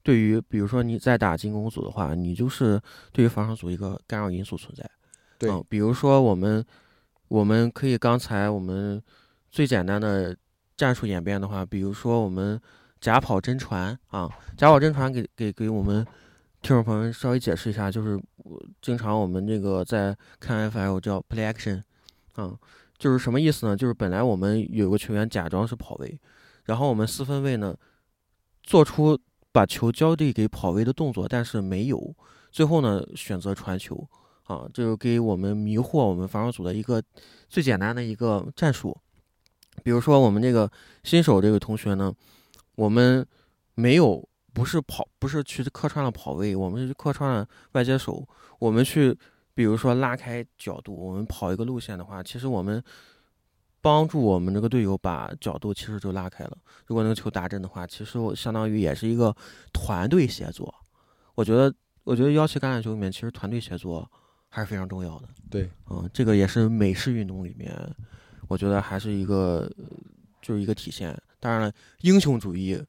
[0.03, 2.81] 对于，比如说你在打进攻组的话，你就是
[3.13, 4.89] 对于防守组一个干扰因素存在。
[5.39, 6.65] 对嗯，比如说我们
[7.29, 9.03] 我们可以刚才我们
[9.51, 10.37] 最简单的
[10.77, 12.61] 战术演变的话，比如说我们
[13.05, 16.03] 假跑真传啊，假跑真传给给给我们
[16.63, 21.83] 听众朋友们稍微解释一下，就是我经常我们这个在看 FL 叫 play action，
[22.33, 22.57] 啊，
[22.97, 23.77] 就是什么意思呢？
[23.77, 26.19] 就是本来我们有个球员假装是跑位，
[26.65, 27.77] 然后我们四分卫呢
[28.63, 29.21] 做出
[29.53, 32.17] 把球交递给跑位的动作，但是没有，
[32.51, 34.03] 最后呢选择传球，
[34.45, 37.03] 啊，这就给我们迷惑我们防守组的一个
[37.51, 38.97] 最简单的一个战术。
[39.83, 40.71] 比如说我们这个
[41.03, 42.11] 新手这个同学呢，
[42.75, 43.27] 我们
[43.75, 48.27] 没有不是跑不是去客串了跑位，我们是去客串了外接手，
[48.59, 49.17] 我们去
[49.55, 52.83] 比如说拉开角度，我们跑一个路线的话，其实我们
[53.81, 56.57] 帮助我们这个队友把角度其实就拉开了。
[56.87, 59.35] 如果那个球打正的话，其实我相当于也是一个
[59.73, 60.75] 团队协作。
[61.35, 64.11] 我觉得，我觉得幺七橄榄球里面其实团队协作
[64.49, 65.29] 还是非常重要的。
[65.51, 67.77] 对，嗯，这个也是美式运动里面，
[68.49, 69.85] 我觉得还是一个呃
[70.41, 71.17] 就是一个体现。
[71.45, 72.83] 当然了，英雄主义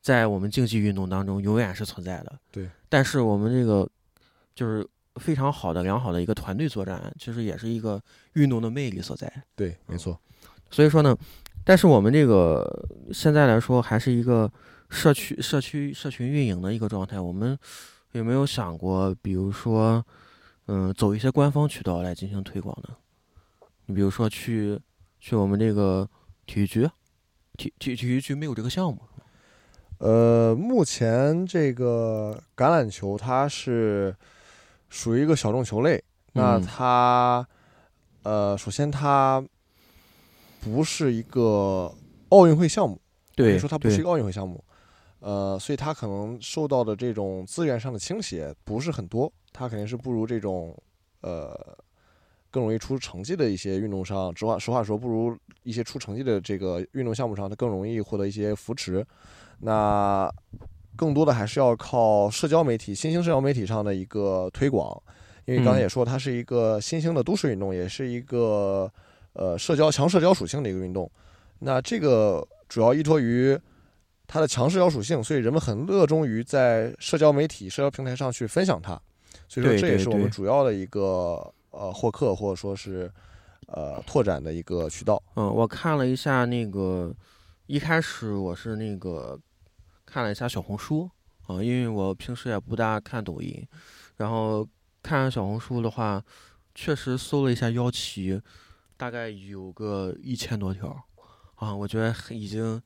[0.00, 2.38] 在我们竞技运动当中永远是存在的。
[2.52, 3.90] 对，但是我们这个
[4.54, 8.00] 就是非常好的、良好的一个团队作战，其实也是一个
[8.34, 9.28] 运动的魅力所在。
[9.56, 10.16] 对，没错。
[10.70, 11.18] 所以说呢，
[11.64, 14.48] 但是我们这个现在来说还是一个
[14.88, 17.18] 社区、社区、社群运营的一个状态。
[17.18, 17.58] 我们
[18.12, 20.06] 有没有想过，比如说，
[20.66, 22.94] 嗯，走一些官方渠道来进行推广呢？
[23.86, 24.78] 你比如说去
[25.18, 26.08] 去我们这个
[26.46, 26.88] 体育局，
[27.60, 28.98] 体体体育局没有这个项目。
[29.98, 34.16] 呃，目前这个橄榄球它是
[34.88, 37.46] 属于一个小众球类，那嗯它
[38.22, 39.44] 呃，首先它
[40.58, 41.94] 不是一个
[42.30, 42.98] 奥运会项目，
[43.36, 44.64] 对，对说它不是一个奥运会项目，
[45.18, 50.74] 呃，所以它可能受到的这种资源上的倾斜不是很多，它肯定是不如这种
[51.20, 51.76] 呃
[52.50, 59.06] 更容易出成绩的一些运动上，实话实话说，不如一些出成绩的这个运动项目上，它更容易获得一些扶持。
[59.60, 60.30] 那
[60.96, 65.00] 更多的还是要靠社交媒体、新兴社交媒体上的一个推广，
[65.44, 68.90] 因为刚才嗯也说，它是一个新兴的都市运动，也是一个
[69.34, 71.10] 呃社交强社交属性的一个运动。
[71.60, 73.58] 那这个主要依托于
[74.26, 79.00] 它的强社交属性，所以人们很热衷于在社交媒体、社交平台上去分享它。
[79.48, 83.12] 所以说，这也是我们主要的一个呃获客或者说是
[83.66, 85.22] 呃拓展的一个渠道。
[85.36, 87.14] 嗯，我看了一下那个，
[87.66, 89.38] 一开始我是那个
[90.04, 91.10] 看了一下小红书
[91.46, 93.66] 啊、因为我平时也不大看抖音，
[94.18, 94.64] 然后
[95.02, 96.22] 看小红书的话，
[96.76, 98.40] 确实搜了一下腰旗，
[98.96, 100.96] 大概有个一千多条
[101.56, 102.80] 啊，我觉得已经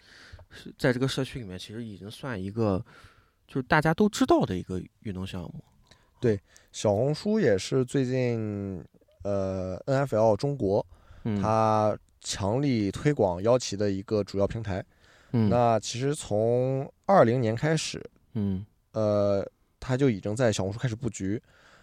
[0.48, 2.82] 是在这个社区里面，其实已经算一个
[3.46, 5.62] 就是大家都知道的一个运动项目。
[6.72, 8.84] 小红书也是最近
[9.22, 10.84] 呃 NFL 中国
[11.24, 14.84] 嗯，它强力推广腰旗的一个主要平台。
[15.32, 15.48] 嗯。
[15.48, 18.02] 那其实从二零年开始，
[18.34, 18.64] 嗯。
[18.92, 19.44] 呃，
[19.80, 21.40] 它就已经在小红书开始布局。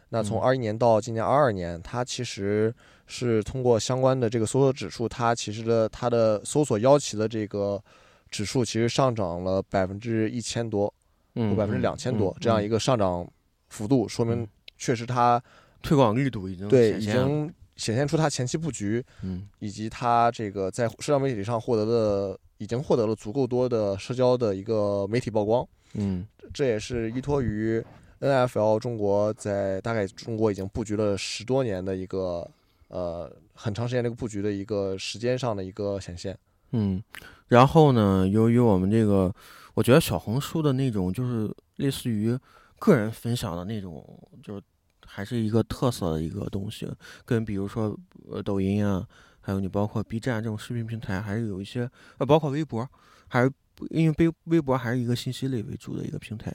[0.10, 0.42] 那从嗯。
[0.42, 2.74] 二一年到今年二二年，它其实
[3.08, 7.82] 是通过相关的这个搜索指数，它其实的它的搜索腰旗的这个
[8.30, 10.94] 指数其实上涨了百分之一千多
[11.36, 13.28] 嗯，或百分之两千多这样一个个上涨
[13.72, 15.42] 幅度，说明嗯确实它
[15.82, 25.68] 推广力度已经对已经显现出它前期布局嗯以及它这个在社交媒体上获得的已经获得了足够多的社交的一个媒体曝光。
[25.94, 27.84] 嗯这也是依托于
[28.20, 32.48] NFL 中国在大概中国已经布局了十多年的一个
[32.90, 36.38] 呃很长时间这个布局的一个时间上的一个显现。
[36.72, 37.04] 嗯，
[37.48, 39.34] 然后呢，由于我们这个，
[39.74, 42.38] 我觉得小红书的那种就是类似于
[42.82, 44.04] 个人分享的那种，
[44.42, 44.64] 就是
[45.06, 46.92] 还是一个特色的一个东西，
[47.26, 47.96] 跟比如说
[48.28, 49.08] 呃抖音啊，
[49.40, 52.90] 还有你包括 B 站这种视频平台，还是有一些呃，包括微博，
[53.28, 53.52] 还是
[53.92, 56.52] 因为微微博还是一个信息类为主的一个平台，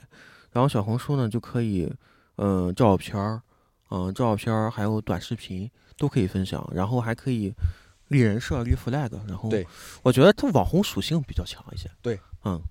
[0.51, 1.89] 然后小红书呢就可以，
[2.35, 3.41] 嗯、照片儿，
[3.89, 7.53] 嗯、照片儿还有短视频都可以分享，然后还可以
[8.09, 9.65] 立人设、立 flag，然后对
[10.03, 11.89] 我觉得它网红属性比较强一些。
[12.01, 12.61] 对，嗯。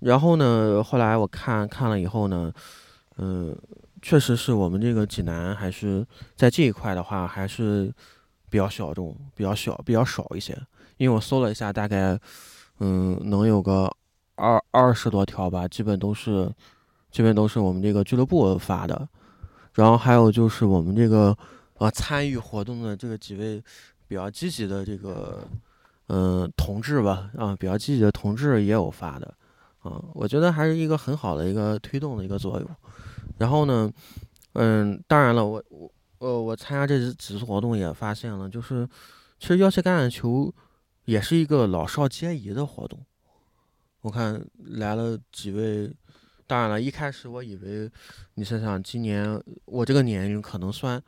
[0.00, 2.52] 然后呢，后来我看看了以后呢，
[3.18, 3.56] 嗯、
[4.02, 7.92] 确实是我们这个济南还是在这一块的话，还是
[8.48, 10.58] 比较小众、比较小、比较少一些。
[10.96, 12.18] 因为我搜了一下，大概
[12.78, 13.90] 嗯能有个
[14.34, 16.50] 二二十多条吧，基本都是
[17.10, 19.08] 基本都是我们这个俱乐部发的。
[19.74, 21.36] 然后还有就是我们这个
[21.78, 23.62] 呃参与活动的这个几位
[24.08, 25.46] 比较积极的这个
[26.08, 29.32] 嗯、同志吧，啊比较积极的同志也有发的，
[29.80, 32.68] 啊我觉得还是一个很好的一个推动的一个作用。
[33.38, 33.90] 然后呢，
[34.54, 38.86] 嗯，当然了，我我呃我参加这几几次活动也发现了，就是
[39.38, 40.52] 其实腰旗橄榄球
[41.06, 43.00] 也是一个老少皆宜的活动。
[44.02, 45.90] 我看来了几位，
[46.46, 47.90] 当然了，一开始我以为，
[48.34, 51.02] 你想想，今年我这个年龄可能算，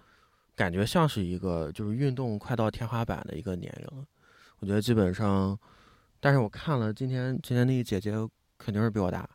[0.55, 4.05] 感觉像是一个就是运动快到天花板的一个年龄了。
[4.61, 5.59] 我觉得基本上，
[6.21, 8.15] 但是我看了今天今天那个姐姐
[8.65, 9.29] 肯定是比我大，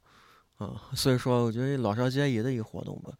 [0.57, 3.11] 啊，所以说我觉得老少皆宜的一个活动吧。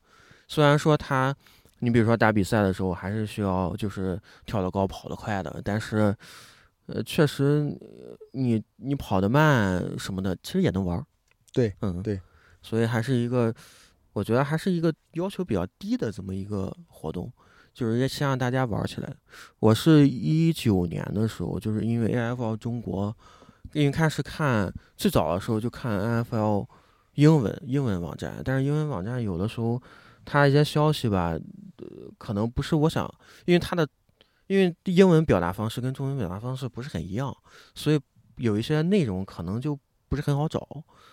[0.48, 1.36] 虽然说他，
[1.80, 6.16] 你比如说打比赛的时候还是需要就是跳得高跑得快的，但是，
[6.86, 11.06] 呃，确实呃你你跑得慢什么的，其实也能玩儿。
[11.52, 12.20] 对，嗯，对，
[12.62, 13.54] 所以还是一个，
[14.14, 17.32] 我觉得还是一个要求比较低的这么一个活动，
[17.74, 19.14] 就是也先让大家玩儿起来。
[19.60, 23.16] 我是一九年的时候，就是因为 AFL 中国，
[23.78, 26.66] 因为开始看最早的时候就看 NFL
[27.14, 29.80] 英文英文网站，但是英文网站有的时候
[30.26, 31.38] 它一些消息吧，
[31.78, 31.88] 呃，
[32.18, 33.08] 可能不是我想，
[33.46, 33.88] 因为它的
[34.48, 37.32] 因为英文表达方式跟中文表达方式不是很一样，
[37.76, 38.00] 所以
[38.38, 39.78] 有一些内容可能就
[40.10, 40.68] 不是很好找，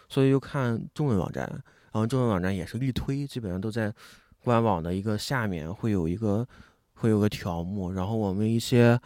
[0.09, 1.46] 所以就看中文网站，
[1.92, 3.92] 然后中文网站也是力推，基本上都在
[4.42, 6.48] 官网的一个下面会有一个
[6.94, 8.98] 会有个条目，然后我们一些，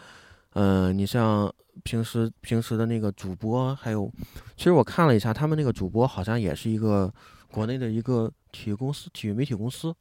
[0.60, 1.52] 嗯、你像
[1.84, 4.12] 平时平时的那个主播，还有，
[4.56, 7.14] 其实我看了一下，他们那个主播好像也是一个
[7.52, 9.94] 国内的一个体育公司、体育媒体公司，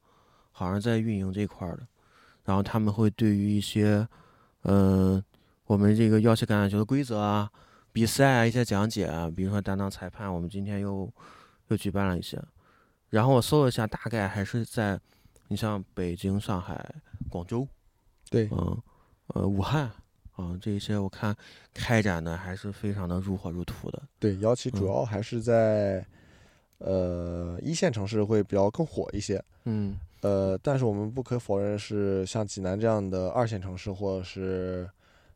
[0.52, 1.86] 好像在运营这一块儿的，
[2.46, 4.08] 然后他们会对于一些，
[4.64, 5.24] 嗯、
[5.68, 7.48] 我们这个腰旗橄榄球的规则啊、
[7.92, 11.08] 比赛啊一些讲解啊，比如说担当裁判，我们今天又
[11.68, 12.44] 又举办了一些，
[13.12, 15.00] 然后我搜了一下，大概还是在
[15.50, 16.96] 你像北京、上海、
[17.30, 17.68] 广州，
[18.32, 18.82] 对，嗯，
[19.28, 19.92] 呃，武汉
[20.38, 21.36] 啊，这一些我看
[21.74, 24.02] 开展的还是非常的如火如荼的。
[24.18, 26.06] 对，姚旗主嗯要还是在、
[26.78, 29.44] 呃一线城市会比较更火一些。
[29.66, 34.90] 嗯呃，但是我们不可否认是像济南这样的二线城市或者是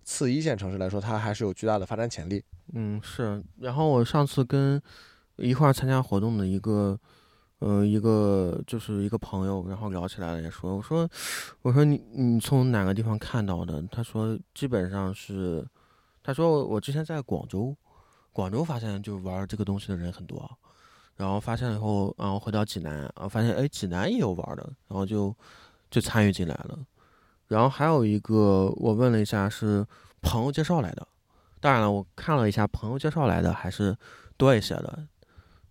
[0.04, 2.44] 次一线城市来说，它还是有巨大的发展潜力。
[2.74, 3.44] 嗯是。
[3.60, 4.82] 然后我上次跟
[5.38, 7.00] 一块儿参加活动的一个，
[7.62, 11.08] 呃，一个就是一个朋友，然后聊起来了，也说，我说，
[11.62, 13.80] 我说你你从哪个地方看到的？
[13.92, 15.64] 他说基本上是，
[16.24, 17.76] 他说我之前在广州，
[18.34, 20.50] 广州发现就玩这个东西的人很多，
[21.16, 25.32] 然后发现以后，然后回到济南，啊，发现哎济南也有玩的，然后就
[25.92, 26.80] 就参与进来了。
[27.46, 29.86] 然后还有一个我问了一下是
[30.24, 31.08] 朋友介绍来的，
[31.60, 33.96] 当然了，我看了一下朋友介绍来的还是
[34.36, 35.08] 多一些的，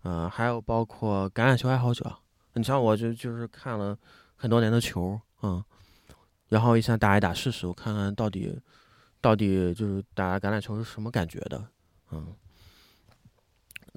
[0.03, 2.17] 嗯、还有包括橄榄球爱好者，
[2.55, 3.97] 你像我就就是看了
[4.37, 5.63] 很多年的球，嗯，
[6.49, 8.59] 然后一想打一打试试，我看看到底
[9.21, 11.65] 到底就是打橄榄球是什么感觉的，
[12.11, 12.27] 嗯，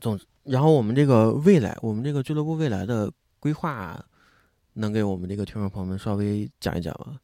[0.02, 4.04] 总然后我们这个未来，我们这个俱乐部未来的规划，
[4.74, 7.20] 能给我们这个听众朋友们稍微讲一讲吗？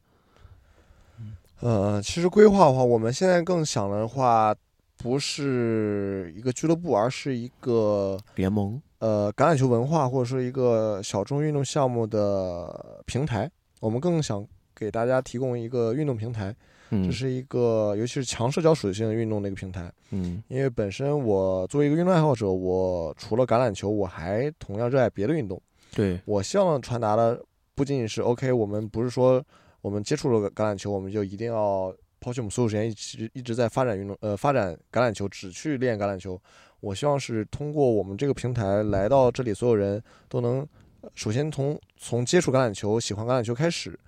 [1.59, 4.55] 呃，其实规划的话，我们现在更想的话，
[5.01, 13.49] 不是一个俱乐部，而是一个联盟，呃橄榄球文化或者说一个小众运动项目的平台。
[13.79, 14.45] 我们更想
[14.75, 16.53] 给大家提供一个运动平台，
[16.89, 19.89] 嗯这是一个尤其是强社交属性的运动的一个平台。
[20.11, 25.61] 嗯因为本身我作为一个运动爱好者，我除了橄榄球，我还同样热爱别的运动。
[25.95, 27.41] 对，我希望传达的
[27.73, 29.41] 不仅仅是 OK，我们不是说
[29.79, 36.39] 我们接触了橄榄球，我们就一定要抛弃我们所有时间一直一直在发展运动，呃，发展橄榄球，只去练橄榄球。
[36.79, 40.67] 我希望是通过我们这个平台来到这里，所有人都能
[41.01, 43.99] 呃首先从从接触橄榄球、喜欢橄榄球开始，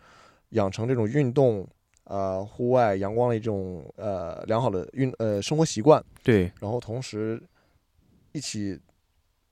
[0.49, 1.67] 养成这种运动。
[2.05, 7.41] 呃，户外阳光的一种呃良好的运呃生活习惯，对，然后同时
[8.33, 8.77] 一起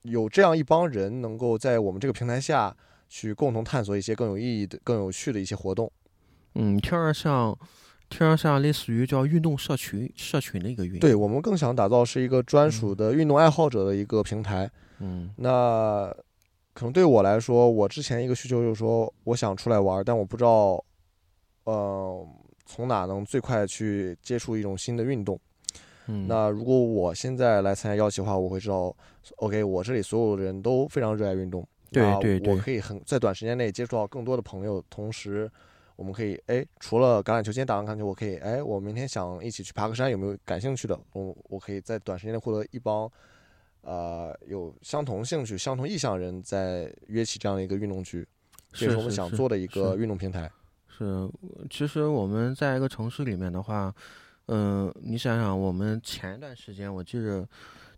[0.02, 2.76] 有这样一帮人能够在我们这个平台下
[3.08, 5.90] 去共同探索一些更有意义的、更有趣的一些活动。
[6.54, 7.56] 嗯，听着像，
[8.10, 11.00] 听着像类似于叫运动社群社群的一个运营。
[11.00, 14.70] 对我们更想打造是一个专属的运动爱好者的一个平台。
[14.98, 16.14] 嗯那
[16.74, 20.82] 可能对我来说，我之前一个需求就是说，我想出来玩，但我不知道，
[21.64, 22.26] 呃，
[22.66, 25.38] 从哪能最快去接触一种新的运动。
[26.06, 28.94] 嗯，那如果我现在来参加邀请的话，我会知道
[29.36, 35.50] ，OK，我这里所有的人都非常热爱运动，对那对对我可以很在短时间内接触到更多的朋友，同时
[36.00, 40.98] 我们可以，哎，除了橄榄球，今天打完橄榄球，我可以，哎，我明天想一起去爬个山，有没有感兴趣的？
[41.12, 43.06] 我我可以在短时间内获得一帮，
[43.82, 48.26] 呃，有相同兴趣、相同意向的人，在约起这样的一个运动局，
[48.72, 50.50] 这是是我们想做的一个运动平台。
[50.88, 51.30] 是，
[51.68, 53.94] 其实我们在一个城市里面的话，
[54.46, 57.46] 嗯、你想想，我们前一段时间，我记着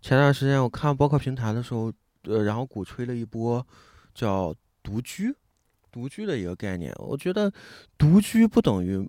[0.01, 1.89] 前段时间我看播客平台的时候，
[2.23, 3.65] 呃，然后鼓吹了一波
[4.13, 5.33] 叫独居，
[5.93, 6.91] 独居的一个概念。
[6.97, 7.49] 我觉得
[7.97, 9.07] 独居不等于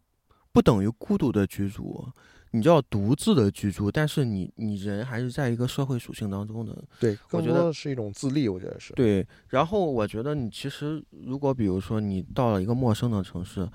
[0.52, 2.06] 不等于孤独的居住，
[2.52, 6.84] 你叫独自的居住，但是你你人还是在一个社会属性当中的。
[7.00, 8.92] 对，我觉得是一种自立，我觉得是。
[8.92, 13.68] 对，然后我觉得你其实如果比如说你到了一个陌生的城市，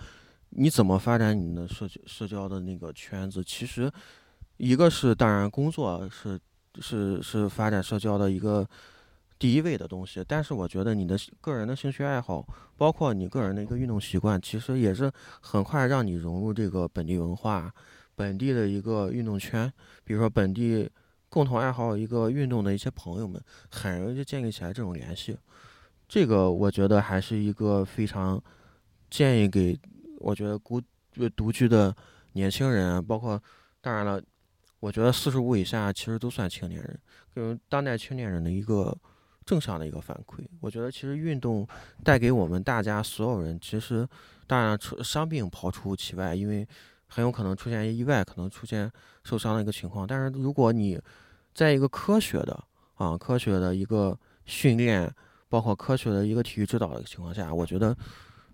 [0.51, 3.43] 你怎么发展你的社交社交的那个圈子？
[3.43, 3.91] 其实
[4.55, 6.39] 一个是当然工作是
[6.79, 8.65] 是是发展社交的一个
[9.39, 12.45] 第一位的东西，但是我觉得你的个人的兴趣爱好，
[12.77, 15.11] 包括你个人的一个运动习惯，其实也是
[15.41, 17.73] 很快让你融入这个本地文化、
[18.13, 19.73] 本地的一个运动圈，
[20.03, 20.87] 比如说本地。
[21.31, 25.37] 共同爱好一个运动的一些朋友们，很容易就建立起来这种联系。
[26.07, 28.43] 这个我觉得还是一个非常
[29.11, 29.79] 建议给
[30.17, 30.81] 我觉得孤
[31.17, 31.95] 呃独居的
[32.33, 33.39] 年轻人，包括
[33.79, 34.19] 当然了，
[34.79, 36.99] 我觉得四十五以下其实都算青年人，
[37.35, 38.97] 跟当代青年人的一个
[39.49, 40.45] 正向的一个反馈。
[40.61, 41.67] 我觉得其实运动
[42.03, 44.07] 带给我们大家所有人，其实
[44.45, 46.67] 当然除伤病刨除其外，因为
[47.07, 48.91] 很有可能出现意外，可能出现
[49.23, 50.05] 受伤的一个情况。
[50.05, 51.01] 但是如果你
[51.55, 55.11] 在一个科学的啊科学的一个训练，
[55.47, 57.97] 包括科学的一个体育指导的情况下，我觉得，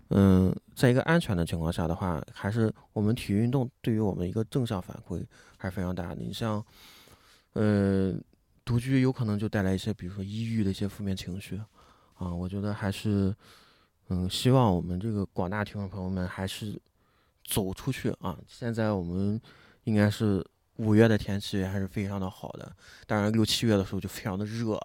[0.08, 5.22] 嗯，在一个安全的情况下的话，还是我们体育运动对于我们一个正向反馈
[5.58, 6.22] 还是非常大的。
[6.22, 6.64] 你像，
[7.52, 8.18] 嗯，
[8.66, 11.56] 独居有可能就带来一些，比如说抑郁的一些负面情绪，
[12.16, 13.32] 啊，我觉得还是，
[14.08, 16.76] 嗯，希望我们这个广大听众朋友们还是
[17.44, 18.36] 走出去啊。
[18.48, 19.40] 现在我们
[19.84, 20.44] 应该是
[20.78, 22.74] 五月的天气还是非常的好的，
[23.06, 24.76] 当然六七月的时候就非常的热，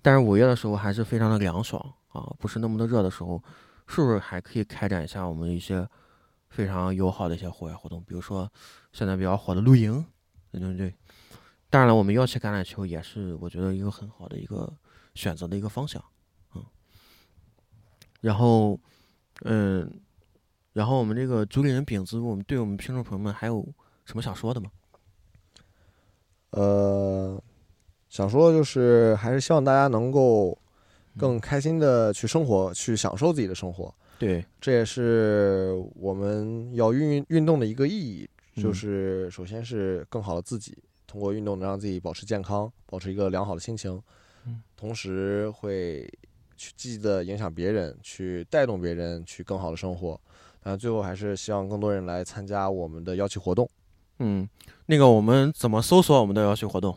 [0.00, 3.42] 但是五月的时候还是非常的凉爽啊，不是那么的热的时候，
[3.86, 5.86] 是不是还可以开展一下我们一些
[6.48, 8.50] 非常友好的一些户外活动，比如说
[8.90, 10.02] 现在比较火的露营，
[10.50, 10.94] 对对对。
[11.72, 14.70] 当然了，我们邀请橄榄球也是我觉得一个很好的一个
[15.14, 16.04] 选择的一个方向，
[16.54, 16.62] 嗯。
[18.20, 18.78] 然后，
[19.46, 19.90] 嗯，
[20.74, 23.66] 然后我们这个主理人饼子，我们对我们听众朋友们还有
[24.04, 24.70] 什么想说的吗？
[26.50, 27.42] 呃，
[28.10, 30.58] 想说的就是，还是希望大家能够
[31.16, 33.94] 更开心的去生活，去享受自己的生活。
[34.18, 40.76] 对，这也是我们要运运动的一个意义，就嗯是首先是更好的自己，
[41.12, 44.02] 通过运动能让自己保持健康，保持一个良好的心情，
[44.46, 46.10] 嗯同时会
[46.56, 50.18] 去积极的影响别人，去带动别人去更好的生活。
[50.62, 53.68] 但最后还是希望更多人来参加我们的邀请活动。
[54.20, 54.48] 嗯，
[54.86, 56.96] 那个我们怎么搜索我们的邀请活动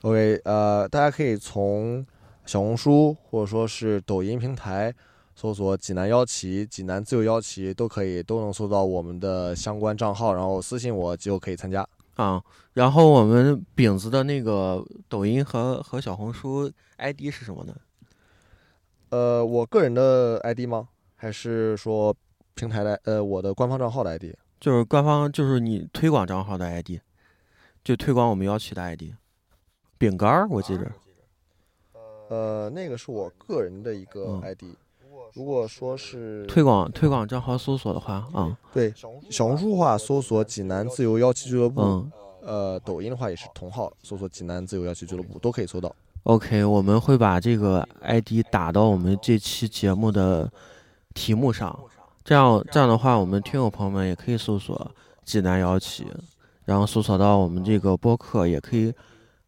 [0.00, 2.06] ？OK，呃，大家可以从
[2.46, 4.94] 小红书或者说是抖音平台
[5.34, 11.86] 搜索“济南邀旗”、“济南自由邀旗”，都可以都能搜到我们的相关账号，然后私信我就可以参加。
[12.22, 12.44] 啊，
[12.74, 17.74] 然后我们饼子的那个抖音和和小红书 ID 是什么呢？
[19.10, 20.88] 呃，我个人的 ID 吗？
[21.16, 22.14] 还是说
[22.54, 24.34] 平台的呃我的官方账号的 ID？
[24.60, 27.00] 就是官方就是你推广账号的 ID，
[27.82, 29.12] 就推广我们邀请的 ID。
[29.98, 30.90] 饼干儿，我记着，
[32.28, 34.62] 呃，那个是我个人的一个嗯 ID。
[35.34, 38.92] 如果说是推广推广账号搜索的话，啊，对
[39.30, 42.12] 小红书的话，搜索“济南自由邀旗俱乐部”嗯。
[42.44, 45.94] 呃，抖音的话也是同号，搜索“济南自由邀旗俱乐部”都可以搜到。
[46.24, 50.50] ，OK，我们会把这个 ID 打到我们这期节目的
[51.14, 51.78] 题目上，
[52.24, 54.90] 这样这样的话，我们听友朋友们也可以搜索
[55.24, 56.04] “济南邀旗”，
[56.66, 58.92] 然后搜索到我们这个播客，也可以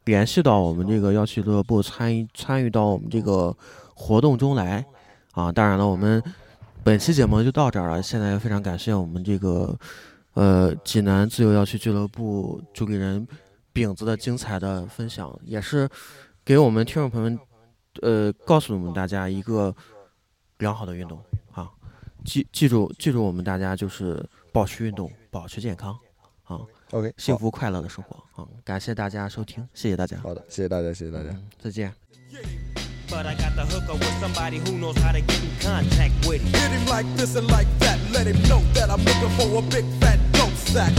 [0.04, 3.52] 联系到我们这个幺七俱乐部，参与参与到我们这个
[3.92, 4.86] 活动中来
[5.34, 5.52] 啊。
[5.52, 6.22] 当然了，我们
[6.82, 8.02] 本期节目就到这儿了。
[8.02, 9.78] 现在非常感谢我们这个
[10.32, 13.26] 呃济南自由要去俱乐部主理人
[13.72, 15.88] 饼子的精彩的分享，也是
[16.44, 17.38] 给我们听众朋友们
[18.02, 19.74] 呃告诉我们大家一个
[20.58, 21.18] 良好的运动
[21.52, 21.70] 啊。
[22.24, 25.96] 记记住记住我们大家就是保持运动，保持健康
[26.44, 26.60] 啊。
[26.90, 28.46] OK，幸福快乐的生活啊！
[28.62, 31.30] 感谢大家收听，谢谢大家，好好的，谢谢大家，谢谢大家。
[31.30, 31.92] 嗯，再见。
[33.14, 36.58] But I got the hookup with somebody who knows how to get in contact with it.
[36.58, 37.96] Hit him like this and like that.
[38.10, 40.90] Let him know that I'm looking for a big fat dope sack.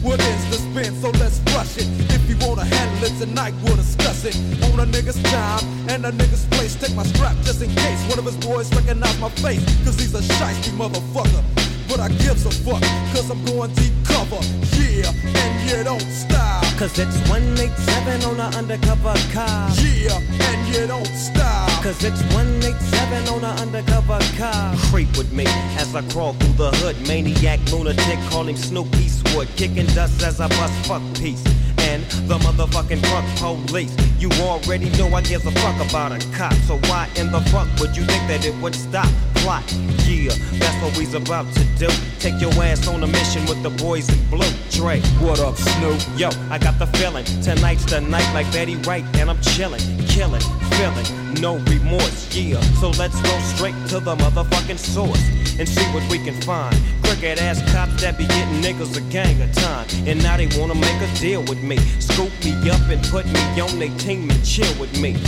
[0.00, 0.94] What is the spin?
[1.02, 1.88] So let's rush it.
[2.14, 4.36] If you wanna handle it tonight, we'll discuss it.
[4.70, 6.76] On a nigga's time and a nigga's place.
[6.76, 9.64] Take my strap just in case one of his boys recognize my face.
[9.84, 11.63] Cause he's a shiesty motherfucker.
[11.94, 12.82] But I gives a fuck,
[13.14, 14.42] cause I'm going deep cover.
[14.74, 16.64] Yeah, and you don't stop.
[16.76, 19.70] Cause it's 187 on an undercover car.
[19.78, 21.70] Yeah, and you don't stop.
[21.84, 24.74] Cause it's 187 on an undercover car.
[24.90, 25.44] Creep with me
[25.78, 26.96] as I crawl through the hood.
[27.06, 29.46] Maniac lunatic, call him Snoop Eastwood.
[29.54, 31.44] Kicking dust as I bust fuck peace.
[31.78, 33.94] And the motherfucking drunk police.
[34.18, 36.54] You already know I give a fuck about a cop.
[36.66, 39.06] So why in the fuck would you think that it would stop?
[39.44, 39.62] Plot.
[40.08, 41.88] Yeah, that's what we's about to do.
[42.18, 44.48] Take your ass on a mission with the boys in blue.
[44.70, 46.00] Dre, What up, Snoop?
[46.16, 47.26] Yo, I got the feeling.
[47.42, 50.40] Tonight's the night like Betty Wright, and I'm chilling, killing,
[50.80, 52.58] feeling, no remorse, yeah.
[52.80, 55.22] So let's go straight to the motherfucking source
[55.58, 56.74] and see what we can find.
[57.02, 59.86] Crooked ass cops that be getting niggas a gang of time.
[60.06, 61.76] And now they wanna make a deal with me.
[62.00, 65.18] Scoop me up and put me on their team and chill with me.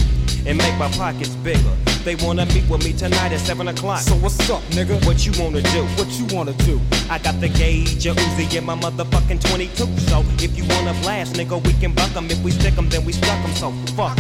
[0.47, 1.75] And make my pockets bigger.
[2.05, 3.99] They wanna meet with me tonight at 7 o'clock.
[3.99, 5.05] So what's up, nigga?
[5.05, 5.83] what you wanna do?
[5.99, 6.81] What you wanna do?
[7.11, 9.89] I got the gauge, a Uzi in my motherfucking 22.
[10.09, 12.31] So if you wanna blast, nigga, we can buck 'em.
[12.31, 13.55] If we stick 'em, then we stuck 'em.
[13.57, 14.17] So fuck.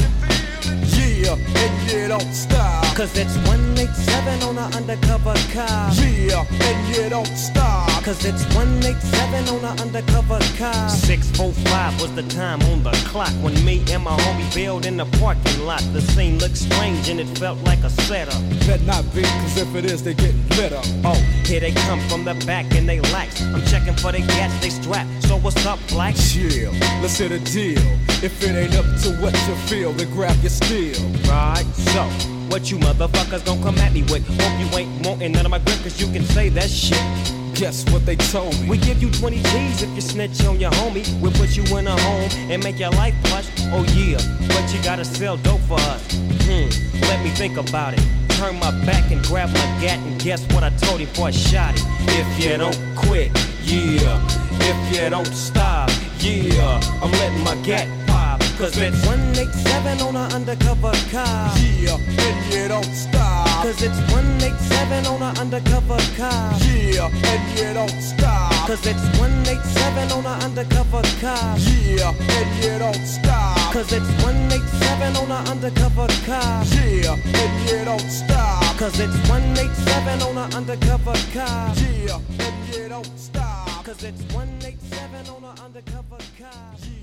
[0.97, 2.85] Yeah, and you don't stop.
[2.97, 5.93] Cause it's 187 on an undercover car.
[5.95, 7.96] Yeah, and you don't stop.
[8.07, 10.89] Cause it's 187 on an undercover car.
[10.89, 15.07] 645 was the time on the clock when me and my homie bailed in the
[15.19, 15.83] parking lot.
[15.93, 18.41] The scene looked strange and it felt like a setup.
[18.65, 20.85] Bet not be, cause if it is, they getting lit up.
[21.05, 23.43] Oh, here they come from the back and they lax.
[23.43, 25.09] I'm checking for the gas, they strap.
[25.23, 26.15] So what's up, black?
[26.15, 26.71] Chill,
[27.03, 27.83] let's hit a deal.
[28.23, 30.95] If it ain't up to what you feel, then grab your steel.
[31.29, 32.05] Right, so
[32.51, 34.25] what you motherfuckers gon' come at me with?
[34.41, 37.36] Hope you ain't wantin' none of my grip, cause you can say that shit.
[37.57, 38.69] Guess what they told me?
[38.69, 41.07] We give you 20 G's if you snitch on your homie.
[41.23, 43.47] We'll put you in a home and make your life plush.
[43.73, 46.03] Oh yeah, but you gotta sell dope for us.
[46.45, 46.69] Hmm,
[47.09, 48.03] let me think about it.
[48.37, 51.31] Turn my back and grab my gat and guess what I told him before I
[51.31, 51.83] shot it.
[52.09, 53.33] If you don't quit,
[53.63, 54.21] yeah.
[54.61, 55.89] If you don't stop,
[56.21, 56.79] yeah.
[57.03, 58.41] I'm letting my gat pop.
[58.59, 61.57] Cause it's 187 on an undercover car.
[61.79, 63.46] Yeah, and you don't stop.
[63.67, 66.55] Cause it's 187 on an undercover car.
[66.63, 68.69] Yeah, and you don't stop.
[68.69, 71.59] Cause it's 187 on an undercover car.
[71.59, 73.73] Yeah, and you don't stop.
[73.73, 76.63] Cause it's 187 on an undercover car.
[76.79, 78.79] Yeah, and you don't stop.
[78.79, 81.75] Cause it's 187 on an undercover car.
[81.75, 83.85] Yeah, and you don't stop.
[83.85, 86.71] Cause it's 187 on an undercover car.
[86.83, 86.96] Yeah,